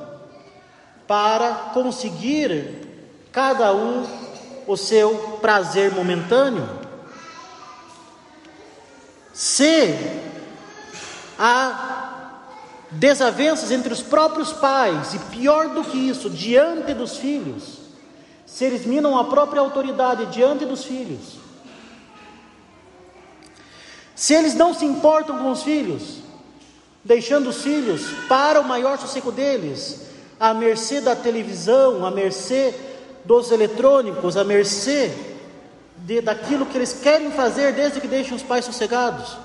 para 1.06 1.52
conseguir 1.72 2.86
cada 3.32 3.72
um 3.72 4.06
o 4.66 4.76
seu 4.76 5.38
prazer 5.40 5.92
momentâneo, 5.92 6.68
se 9.32 9.94
há 11.38 11.87
desavenças 12.90 13.70
entre 13.70 13.92
os 13.92 14.02
próprios 14.02 14.52
pais, 14.52 15.14
e 15.14 15.18
pior 15.36 15.68
do 15.70 15.84
que 15.84 15.98
isso, 15.98 16.30
diante 16.30 16.94
dos 16.94 17.16
filhos, 17.16 17.78
se 18.46 18.64
eles 18.64 18.86
minam 18.86 19.18
a 19.18 19.24
própria 19.24 19.60
autoridade 19.60 20.26
diante 20.26 20.64
dos 20.64 20.84
filhos, 20.84 21.36
se 24.14 24.34
eles 24.34 24.54
não 24.54 24.74
se 24.74 24.84
importam 24.84 25.38
com 25.38 25.50
os 25.50 25.62
filhos, 25.62 26.18
deixando 27.04 27.50
os 27.50 27.62
filhos 27.62 28.02
para 28.28 28.60
o 28.60 28.64
maior 28.64 28.98
sossego 28.98 29.30
deles, 29.30 30.08
à 30.40 30.52
mercê 30.52 31.00
da 31.00 31.14
televisão, 31.14 32.04
à 32.04 32.10
mercê 32.10 32.74
dos 33.24 33.50
eletrônicos, 33.50 34.36
à 34.36 34.44
mercê 34.44 35.12
de, 35.98 36.20
daquilo 36.20 36.66
que 36.66 36.76
eles 36.76 36.92
querem 36.92 37.30
fazer 37.30 37.72
desde 37.74 38.00
que 38.00 38.08
deixem 38.08 38.34
os 38.34 38.42
pais 38.42 38.64
sossegados. 38.64 39.36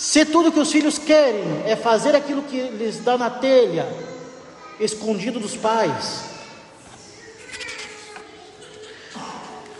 Se 0.00 0.24
tudo 0.24 0.50
que 0.50 0.58
os 0.58 0.72
filhos 0.72 0.96
querem 0.96 1.62
é 1.66 1.76
fazer 1.76 2.16
aquilo 2.16 2.42
que 2.44 2.58
lhes 2.58 3.00
dá 3.04 3.18
na 3.18 3.28
telha, 3.28 3.86
escondido 4.80 5.38
dos 5.38 5.54
pais, 5.54 6.24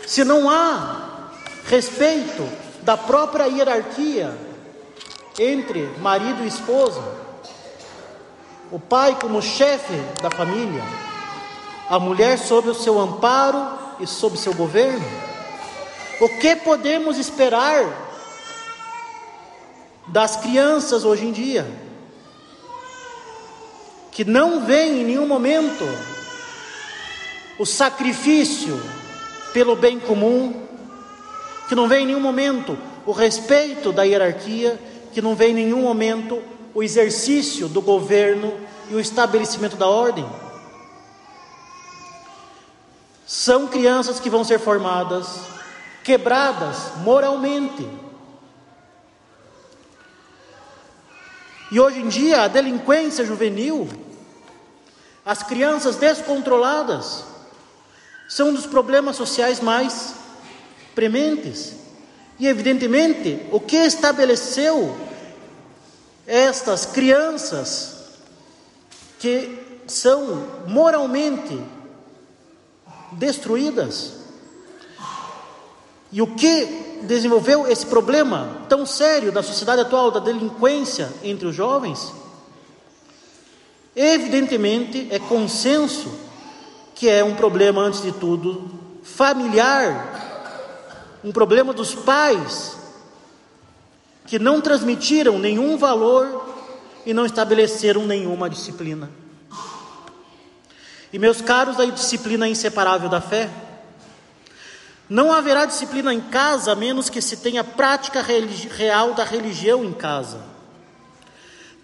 se 0.05 0.23
não 0.23 0.47
há 0.47 1.31
respeito 1.65 2.47
da 2.83 2.95
própria 2.95 3.47
hierarquia 3.47 4.31
entre 5.39 5.87
marido 5.97 6.43
e 6.43 6.47
esposa, 6.47 7.01
o 8.71 8.79
pai 8.79 9.17
como 9.19 9.41
chefe 9.41 9.95
da 10.21 10.29
família, 10.29 10.83
a 11.89 11.99
mulher 11.99 12.37
sob 12.37 12.69
o 12.69 12.75
seu 12.75 12.99
amparo 12.99 13.75
e 13.99 14.05
sob 14.05 14.37
seu 14.37 14.53
governo, 14.53 15.03
o 16.19 16.29
que 16.37 16.57
podemos 16.57 17.17
esperar 17.17 18.10
das 20.11 20.35
crianças 20.35 21.03
hoje 21.03 21.25
em 21.25 21.31
dia? 21.31 21.67
Que 24.11 24.23
não 24.25 24.65
vem 24.65 25.01
em 25.01 25.05
nenhum 25.05 25.25
momento 25.25 25.85
o 27.57 27.65
sacrifício 27.65 28.79
pelo 29.53 29.75
bem 29.75 29.99
comum, 29.99 30.67
que 31.67 31.75
não 31.75 31.87
vem 31.87 32.03
em 32.03 32.07
nenhum 32.07 32.19
momento 32.19 32.77
o 33.05 33.11
respeito 33.11 33.91
da 33.91 34.03
hierarquia, 34.03 34.79
que 35.13 35.21
não 35.21 35.35
vem 35.35 35.51
em 35.51 35.65
nenhum 35.65 35.81
momento 35.81 36.41
o 36.73 36.83
exercício 36.83 37.67
do 37.67 37.81
governo 37.81 38.53
e 38.89 38.95
o 38.95 38.99
estabelecimento 38.99 39.75
da 39.75 39.87
ordem. 39.87 40.25
São 43.25 43.67
crianças 43.67 44.19
que 44.19 44.29
vão 44.29 44.43
ser 44.43 44.59
formadas 44.59 45.27
quebradas 46.03 46.97
moralmente. 46.97 47.87
E 51.71 51.79
hoje 51.79 51.99
em 51.99 52.09
dia, 52.09 52.41
a 52.41 52.47
delinquência 52.49 53.25
juvenil, 53.25 53.87
as 55.25 55.41
crianças 55.41 55.95
descontroladas, 55.95 57.23
são 58.27 58.49
um 58.49 58.53
dos 58.53 58.65
problemas 58.65 59.15
sociais 59.15 59.61
mais 59.61 60.13
prementes. 60.93 61.73
E 62.37 62.47
evidentemente, 62.47 63.47
o 63.51 63.59
que 63.59 63.77
estabeleceu 63.77 64.97
estas 66.27 66.85
crianças 66.85 67.95
que 69.19 69.83
são 69.87 70.47
moralmente 70.67 71.61
destruídas. 73.11 74.13
E 76.11 76.21
o 76.21 76.35
que 76.35 76.90
desenvolveu 77.03 77.67
esse 77.67 77.85
problema 77.85 78.61
tão 78.69 78.85
sério 78.85 79.31
da 79.31 79.43
sociedade 79.43 79.81
atual, 79.81 80.11
da 80.11 80.19
delinquência 80.19 81.09
entre 81.23 81.47
os 81.47 81.55
jovens? 81.55 82.13
Evidentemente 83.95 85.07
é 85.11 85.19
consenso 85.19 86.11
que 86.95 87.09
é 87.09 87.23
um 87.23 87.35
problema, 87.35 87.81
antes 87.81 88.01
de 88.01 88.11
tudo, 88.11 88.69
familiar, 89.03 91.19
um 91.23 91.31
problema 91.31 91.73
dos 91.73 91.93
pais 91.93 92.77
que 94.25 94.39
não 94.39 94.61
transmitiram 94.61 95.39
nenhum 95.39 95.77
valor 95.77 96.49
e 97.05 97.13
não 97.13 97.25
estabeleceram 97.25 98.05
nenhuma 98.05 98.49
disciplina. 98.49 99.09
E 101.11 101.19
meus 101.19 101.41
caros, 101.41 101.79
a 101.79 101.85
disciplina 101.85 102.45
é 102.45 102.49
inseparável 102.49 103.09
da 103.09 103.19
fé. 103.19 103.49
Não 105.11 105.29
haverá 105.29 105.65
disciplina 105.65 106.13
em 106.13 106.21
casa 106.21 106.71
a 106.71 106.75
menos 106.75 107.09
que 107.09 107.21
se 107.21 107.35
tenha 107.35 107.65
prática 107.65 108.21
real 108.21 109.13
da 109.13 109.25
religião 109.25 109.83
em 109.83 109.91
casa. 109.91 110.39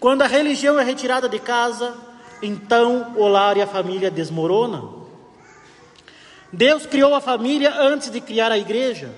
Quando 0.00 0.22
a 0.22 0.26
religião 0.26 0.80
é 0.80 0.82
retirada 0.82 1.28
de 1.28 1.38
casa, 1.38 1.92
então 2.40 3.12
o 3.18 3.28
lar 3.28 3.58
e 3.58 3.60
a 3.60 3.66
família 3.66 4.10
desmoronam. 4.10 5.04
Deus 6.50 6.86
criou 6.86 7.14
a 7.14 7.20
família 7.20 7.70
antes 7.78 8.10
de 8.10 8.18
criar 8.18 8.50
a 8.50 8.56
igreja. 8.56 9.10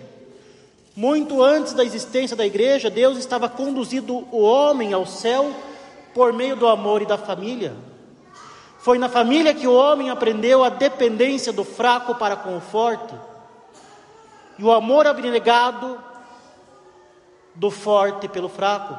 Muito 0.97 1.41
antes 1.41 1.73
da 1.73 1.85
existência 1.85 2.37
da 2.37 2.45
igreja, 2.45 2.91
Deus 2.91 3.17
estava 3.17 3.49
conduzindo 3.49 4.27
o 4.33 4.41
homem 4.41 4.93
ao 4.93 5.07
céu 5.07 5.55
por 6.13 6.33
meio 6.33 6.57
do 6.57 6.67
amor 6.67 7.01
e 7.01 7.07
da 7.07 7.17
família. 7.17 7.77
Foi 8.81 8.99
na 8.99 9.09
família 9.09 9.55
que 9.55 9.69
o 9.69 9.73
homem 9.73 10.11
aprendeu 10.11 10.65
a 10.65 10.69
dependência 10.69 11.53
do 11.53 11.63
fraco 11.63 12.17
para 12.17 12.35
com 12.35 12.57
o 12.57 12.61
forte 12.61 13.30
e 14.61 14.63
o 14.63 14.71
amor 14.71 15.07
abnegado 15.07 15.99
do 17.55 17.71
forte 17.71 18.29
pelo 18.29 18.51
fraco. 18.51 18.95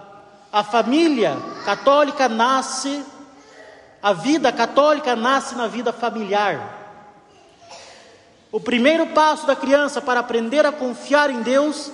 A 0.52 0.64
família 0.64 1.38
católica 1.64 2.28
nasce, 2.28 3.06
a 4.02 4.12
vida 4.12 4.52
católica 4.52 5.16
nasce 5.16 5.54
na 5.54 5.68
vida 5.68 5.94
familiar. 5.94 6.80
O 8.52 8.60
primeiro 8.60 9.06
passo 9.08 9.46
da 9.46 9.56
criança 9.56 10.02
para 10.02 10.22
aprender 10.22 10.66
a 10.66 10.72
confiar 10.72 11.30
em 11.30 11.44
Deus 11.44 11.92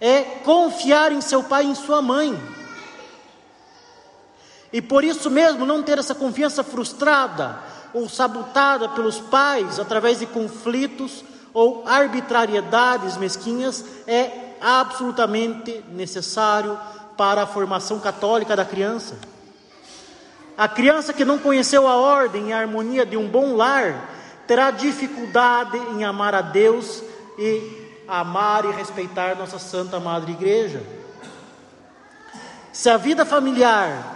é 0.00 0.22
confiar 0.22 1.12
em 1.12 1.20
seu 1.20 1.44
pai 1.44 1.64
e 1.66 1.68
em 1.68 1.74
sua 1.74 2.00
mãe. 2.00 2.34
E 4.72 4.80
por 4.80 5.04
isso 5.04 5.30
mesmo 5.30 5.66
não 5.66 5.82
ter 5.82 5.98
essa 5.98 6.14
confiança 6.14 6.64
frustrada 6.64 7.58
ou 7.92 8.08
sabotada 8.08 8.88
pelos 8.88 9.20
pais 9.20 9.78
através 9.78 10.20
de 10.20 10.26
conflitos 10.26 11.22
ou 11.54 11.84
arbitrariedades 11.86 13.16
mesquinhas 13.16 13.84
é 14.06 14.56
absolutamente 14.60 15.84
necessário 15.92 16.78
para 17.16 17.44
a 17.44 17.46
formação 17.46 18.00
católica 18.00 18.56
da 18.56 18.64
criança. 18.64 19.16
A 20.58 20.66
criança 20.66 21.12
que 21.12 21.24
não 21.24 21.38
conheceu 21.38 21.86
a 21.86 21.96
ordem 21.96 22.48
e 22.48 22.52
a 22.52 22.58
harmonia 22.58 23.06
de 23.06 23.16
um 23.16 23.28
bom 23.28 23.54
lar 23.54 24.10
terá 24.46 24.70
dificuldade 24.70 25.78
em 25.92 26.04
amar 26.04 26.34
a 26.34 26.42
Deus 26.42 27.02
e 27.38 28.02
amar 28.06 28.64
e 28.64 28.72
respeitar 28.72 29.36
nossa 29.36 29.58
Santa 29.58 29.98
Madre 29.98 30.32
Igreja. 30.32 30.82
Se 32.72 32.90
a 32.90 32.96
vida 32.96 33.24
familiar 33.24 34.14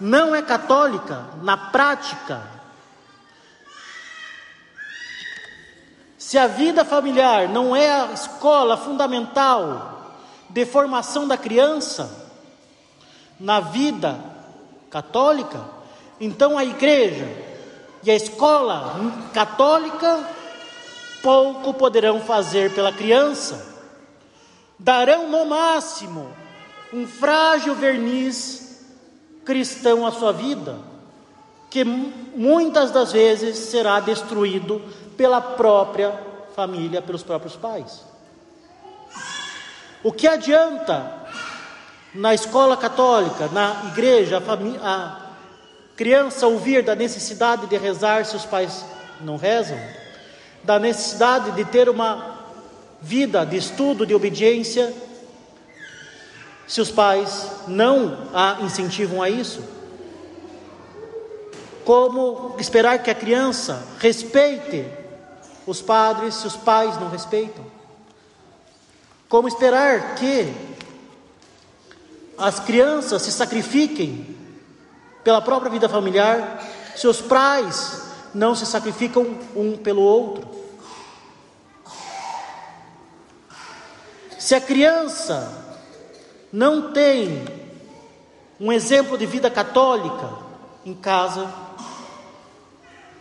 não 0.00 0.34
é 0.34 0.42
católica, 0.42 1.24
na 1.42 1.56
prática, 1.56 2.55
se 6.26 6.36
a 6.36 6.48
vida 6.48 6.84
familiar 6.84 7.48
não 7.48 7.76
é 7.76 7.88
a 7.88 8.12
escola 8.12 8.76
fundamental 8.76 10.16
de 10.50 10.66
formação 10.66 11.28
da 11.28 11.36
criança, 11.36 12.10
na 13.38 13.60
vida 13.60 14.18
católica, 14.90 15.60
então 16.20 16.58
a 16.58 16.64
igreja 16.64 17.28
e 18.02 18.10
a 18.10 18.16
escola 18.16 18.96
católica 19.32 20.28
pouco 21.22 21.72
poderão 21.72 22.20
fazer 22.20 22.74
pela 22.74 22.90
criança. 22.90 23.64
Darão 24.76 25.28
no 25.28 25.46
máximo 25.46 26.28
um 26.92 27.06
frágil 27.06 27.76
verniz 27.76 28.84
cristão 29.44 30.04
à 30.04 30.10
sua 30.10 30.32
vida, 30.32 30.76
que 31.70 31.84
muitas 31.84 32.90
das 32.90 33.12
vezes 33.12 33.56
será 33.56 34.00
destruído 34.00 34.82
pela 35.16 35.40
própria 35.40 36.12
família, 36.54 37.02
pelos 37.02 37.22
próprios 37.22 37.56
pais. 37.56 38.04
O 40.02 40.12
que 40.12 40.26
adianta 40.26 41.12
na 42.14 42.34
escola 42.34 42.76
católica, 42.76 43.48
na 43.48 43.86
igreja, 43.92 44.38
a, 44.38 44.40
família, 44.40 44.80
a 44.82 45.20
criança 45.96 46.46
ouvir 46.46 46.82
da 46.82 46.94
necessidade 46.94 47.66
de 47.66 47.76
rezar 47.76 48.24
se 48.24 48.36
os 48.36 48.44
pais 48.44 48.84
não 49.20 49.36
rezam? 49.36 49.78
da 50.66 50.80
necessidade 50.80 51.52
de 51.52 51.64
ter 51.64 51.88
uma 51.88 52.40
vida 53.00 53.46
de 53.46 53.56
estudo, 53.56 54.04
de 54.04 54.12
obediência, 54.12 54.92
se 56.66 56.80
os 56.80 56.90
pais 56.90 57.48
não 57.68 58.28
a 58.34 58.58
incentivam 58.62 59.22
a 59.22 59.30
isso? 59.30 59.62
Como 61.84 62.56
esperar 62.58 63.00
que 63.00 63.10
a 63.10 63.14
criança 63.14 63.80
respeite 64.00 64.84
os 65.66 65.82
padres 65.82 66.34
se 66.34 66.46
os 66.46 66.56
pais 66.56 66.98
não 66.98 67.08
respeitam? 67.08 67.64
Como 69.28 69.48
esperar 69.48 70.14
que 70.14 70.54
as 72.38 72.60
crianças 72.60 73.22
se 73.22 73.32
sacrifiquem 73.32 74.36
pela 75.24 75.42
própria 75.42 75.70
vida 75.70 75.88
familiar 75.88 76.62
se 76.94 77.08
os 77.08 77.20
pais 77.20 78.02
não 78.32 78.54
se 78.54 78.64
sacrificam 78.64 79.38
um 79.54 79.76
pelo 79.76 80.02
outro? 80.02 80.56
Se 84.38 84.54
a 84.54 84.60
criança 84.60 85.66
não 86.52 86.92
tem 86.92 87.44
um 88.60 88.72
exemplo 88.72 89.18
de 89.18 89.26
vida 89.26 89.50
católica 89.50 90.30
em 90.84 90.94
casa, 90.94 91.52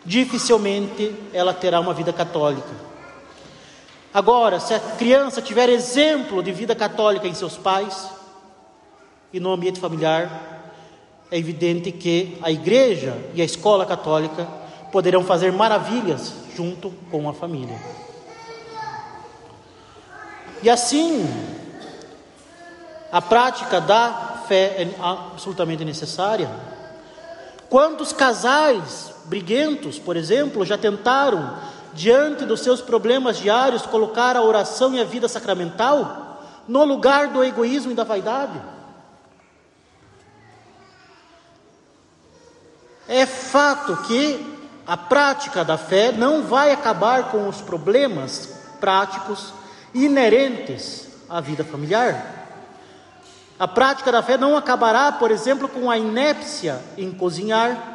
dificilmente 0.06 1.14
ela 1.34 1.54
terá 1.54 1.80
uma 1.80 1.94
vida 1.94 2.14
católica. 2.14 2.86
Agora, 4.14 4.60
se 4.60 4.74
a 4.74 4.80
criança 4.80 5.42
tiver 5.42 5.68
exemplo 5.68 6.42
de 6.42 6.52
vida 6.52 6.76
católica 6.76 7.28
em 7.28 7.34
seus 7.34 7.58
pais 7.58 8.10
e 9.34 9.40
no 9.40 9.52
ambiente 9.52 9.80
familiar, 9.80 10.72
é 11.32 11.38
evidente 11.38 11.92
que 11.92 12.38
a 12.42 12.52
igreja 12.52 13.18
e 13.34 13.42
a 13.42 13.46
escola 13.46 13.86
católica 13.86 14.48
poderão 14.92 15.24
fazer 15.24 15.52
maravilhas 15.52 16.34
junto 16.56 16.94
com 17.12 17.28
a 17.28 17.34
família. 17.34 17.78
E 20.64 20.70
assim, 20.70 21.28
a 23.12 23.22
prática 23.22 23.82
da 23.82 24.44
fé 24.48 24.84
é 24.84 24.96
absolutamente 25.02 25.84
necessária. 25.84 26.50
Quantos 27.70 28.14
casais 28.14 29.15
briguentos, 29.28 30.00
por 30.00 30.16
exemplo, 30.16 30.66
já 30.66 30.78
tentaram, 30.78 31.58
diante 31.94 32.46
dos 32.46 32.62
seus 32.62 32.82
problemas 32.82 33.38
diários, 33.38 33.86
colocar 33.86 34.36
a 34.36 34.42
oração 34.42 34.94
e 34.94 35.02
a 35.02 35.06
vida 35.06 35.28
sacramental 35.28 36.42
no 36.68 36.84
lugar 36.84 37.30
do 37.30 37.44
egoísmo 37.44 37.92
e 37.92 37.96
da 37.96 38.04
vaidade? 38.04 38.62
É 43.08 43.26
fato 43.26 43.96
que 44.08 44.56
a 44.86 44.98
prática 44.98 45.64
da 45.64 45.78
fé 45.78 46.12
não 46.12 46.44
vai 46.44 46.72
acabar 46.72 47.32
com 47.32 47.48
os 47.48 47.62
problemas 47.62 48.56
práticos 48.80 49.54
inerentes 49.94 51.08
à 51.30 51.40
vida 51.40 51.64
familiar. 51.64 52.34
A 53.58 53.68
prática 53.68 54.12
da 54.12 54.22
fé 54.22 54.38
não 54.38 54.58
acabará, 54.58 55.12
por 55.14 55.32
exemplo, 55.32 55.70
com 55.70 55.90
a 55.90 55.98
inépcia 55.98 56.82
em 56.98 57.12
cozinhar, 57.12 57.95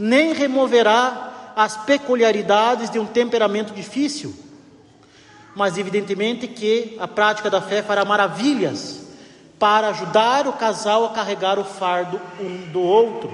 nem 0.00 0.32
removerá 0.32 1.52
as 1.54 1.76
peculiaridades 1.76 2.88
de 2.88 2.98
um 2.98 3.04
temperamento 3.04 3.74
difícil, 3.74 4.34
mas 5.54 5.76
evidentemente 5.76 6.48
que 6.48 6.96
a 6.98 7.06
prática 7.06 7.50
da 7.50 7.60
fé 7.60 7.82
fará 7.82 8.02
maravilhas 8.02 9.02
para 9.58 9.88
ajudar 9.88 10.48
o 10.48 10.54
casal 10.54 11.04
a 11.04 11.10
carregar 11.10 11.58
o 11.58 11.64
fardo 11.64 12.18
um 12.40 12.72
do 12.72 12.80
outro. 12.80 13.30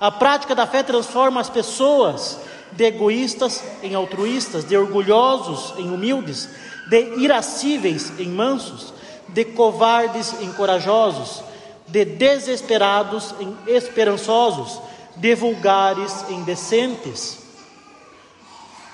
A 0.00 0.10
prática 0.10 0.56
da 0.56 0.66
fé 0.66 0.82
transforma 0.82 1.40
as 1.40 1.48
pessoas 1.48 2.40
de 2.72 2.86
egoístas 2.86 3.62
em 3.80 3.94
altruístas, 3.94 4.64
de 4.64 4.76
orgulhosos 4.76 5.72
em 5.78 5.88
humildes, 5.88 6.48
de 6.90 7.14
irascíveis 7.20 8.12
em 8.18 8.28
mansos, 8.28 8.92
de 9.28 9.44
covardes 9.44 10.34
em 10.40 10.52
corajosos, 10.52 11.44
de 11.86 12.04
desesperados 12.04 13.36
em 13.38 13.56
esperançosos, 13.68 14.80
de 15.18 15.34
vulgares 15.34 16.24
em 16.30 16.42
decentes. 16.42 17.38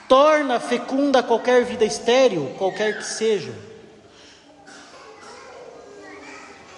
Torna 0.09 0.61
fecunda 0.61 1.23
qualquer 1.23 1.65
vida 1.65 1.85
estéril, 1.85 2.55
qualquer 2.59 2.99
que 2.99 3.05
seja. 3.05 3.53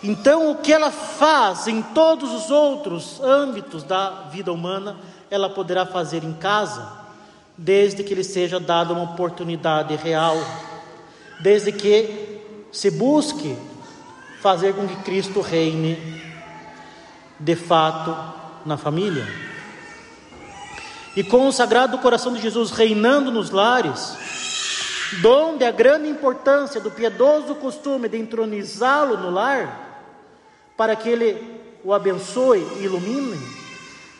Então, 0.02 0.50
o 0.50 0.56
que 0.56 0.72
ela 0.72 0.90
faz 0.90 1.66
em 1.66 1.82
todos 1.82 2.32
os 2.32 2.50
outros 2.50 3.20
âmbitos 3.20 3.82
da 3.82 4.28
vida 4.30 4.52
humana, 4.52 4.96
ela 5.30 5.50
poderá 5.50 5.84
fazer 5.84 6.22
em 6.22 6.34
casa, 6.34 6.86
desde 7.56 8.04
que 8.04 8.14
lhe 8.14 8.22
seja 8.22 8.60
dada 8.60 8.92
uma 8.92 9.02
oportunidade 9.02 9.96
real, 9.96 10.36
desde 11.40 11.72
que 11.72 12.40
se 12.70 12.90
busque 12.90 13.56
fazer 14.40 14.74
com 14.74 14.86
que 14.86 14.96
Cristo 14.96 15.40
reine 15.40 15.96
de 17.40 17.56
fato 17.56 18.35
na 18.66 18.76
família. 18.76 19.26
E 21.14 21.22
com 21.24 21.48
o 21.48 21.52
Sagrado 21.52 21.96
Coração 21.98 22.34
de 22.34 22.42
Jesus 22.42 22.72
reinando 22.72 23.30
nos 23.30 23.50
lares, 23.50 24.16
donde 25.22 25.64
a 25.64 25.70
grande 25.70 26.08
importância 26.08 26.80
do 26.80 26.90
piedoso 26.90 27.54
costume 27.54 28.08
de 28.08 28.18
entronizá-lo 28.18 29.16
no 29.16 29.30
lar, 29.30 30.04
para 30.76 30.94
que 30.94 31.08
ele 31.08 31.60
o 31.82 31.94
abençoe 31.94 32.66
e 32.78 32.84
ilumine, 32.84 33.38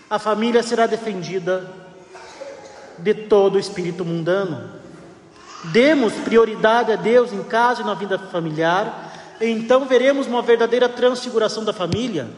a 0.09 0.19
família 0.19 0.63
será 0.63 0.87
defendida 0.87 1.69
de 2.99 3.13
todo 3.13 3.57
o 3.57 3.59
espírito 3.59 4.05
mundano. 4.05 4.71
Demos 5.65 6.15
prioridade 6.15 6.93
a 6.93 6.97
Deus 6.97 7.33
em 7.33 7.43
casa 7.43 7.83
e 7.83 7.85
na 7.85 7.95
vida 7.95 8.19
familiar, 8.19 9.13
então 9.41 9.85
veremos 9.85 10.27
uma 10.27 10.41
verdadeira 10.41 10.89
transfiguração 10.89 11.65
da 11.65 11.73
família, 11.73 12.29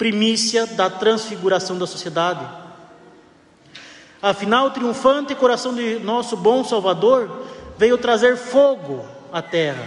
primícia 0.00 0.64
da 0.64 0.88
transfiguração 0.88 1.76
da 1.76 1.86
sociedade. 1.86 2.42
Afinal, 4.22 4.68
o 4.68 4.70
triunfante 4.70 5.34
coração 5.34 5.74
de 5.74 5.98
nosso 5.98 6.38
bom 6.38 6.64
Salvador 6.64 7.44
veio 7.76 7.98
trazer 7.98 8.34
fogo 8.38 9.04
à 9.30 9.42
terra. 9.42 9.86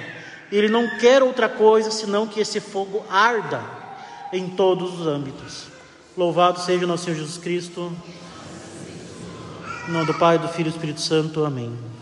Ele 0.52 0.70
não 0.70 1.00
quer 1.00 1.24
outra 1.24 1.50
coisa 1.50 1.90
senão 1.90 2.28
que 2.28 2.40
esse 2.40 2.60
fogo 2.60 3.04
arda 3.10 3.60
em 4.32 4.50
todos 4.50 5.00
os 5.00 5.08
âmbitos. 5.08 5.64
Louvado 6.16 6.60
seja 6.60 6.86
o 6.86 6.88
nosso 6.88 7.06
Senhor 7.06 7.18
Jesus 7.18 7.40
Cristo. 7.40 7.92
Em 9.90 9.92
nome 9.92 10.06
do 10.06 10.14
Pai, 10.14 10.38
do 10.38 10.48
Filho 10.48 10.68
e 10.68 10.70
do 10.70 10.76
Espírito 10.76 11.02
Santo. 11.02 11.44
Amém. 11.44 11.93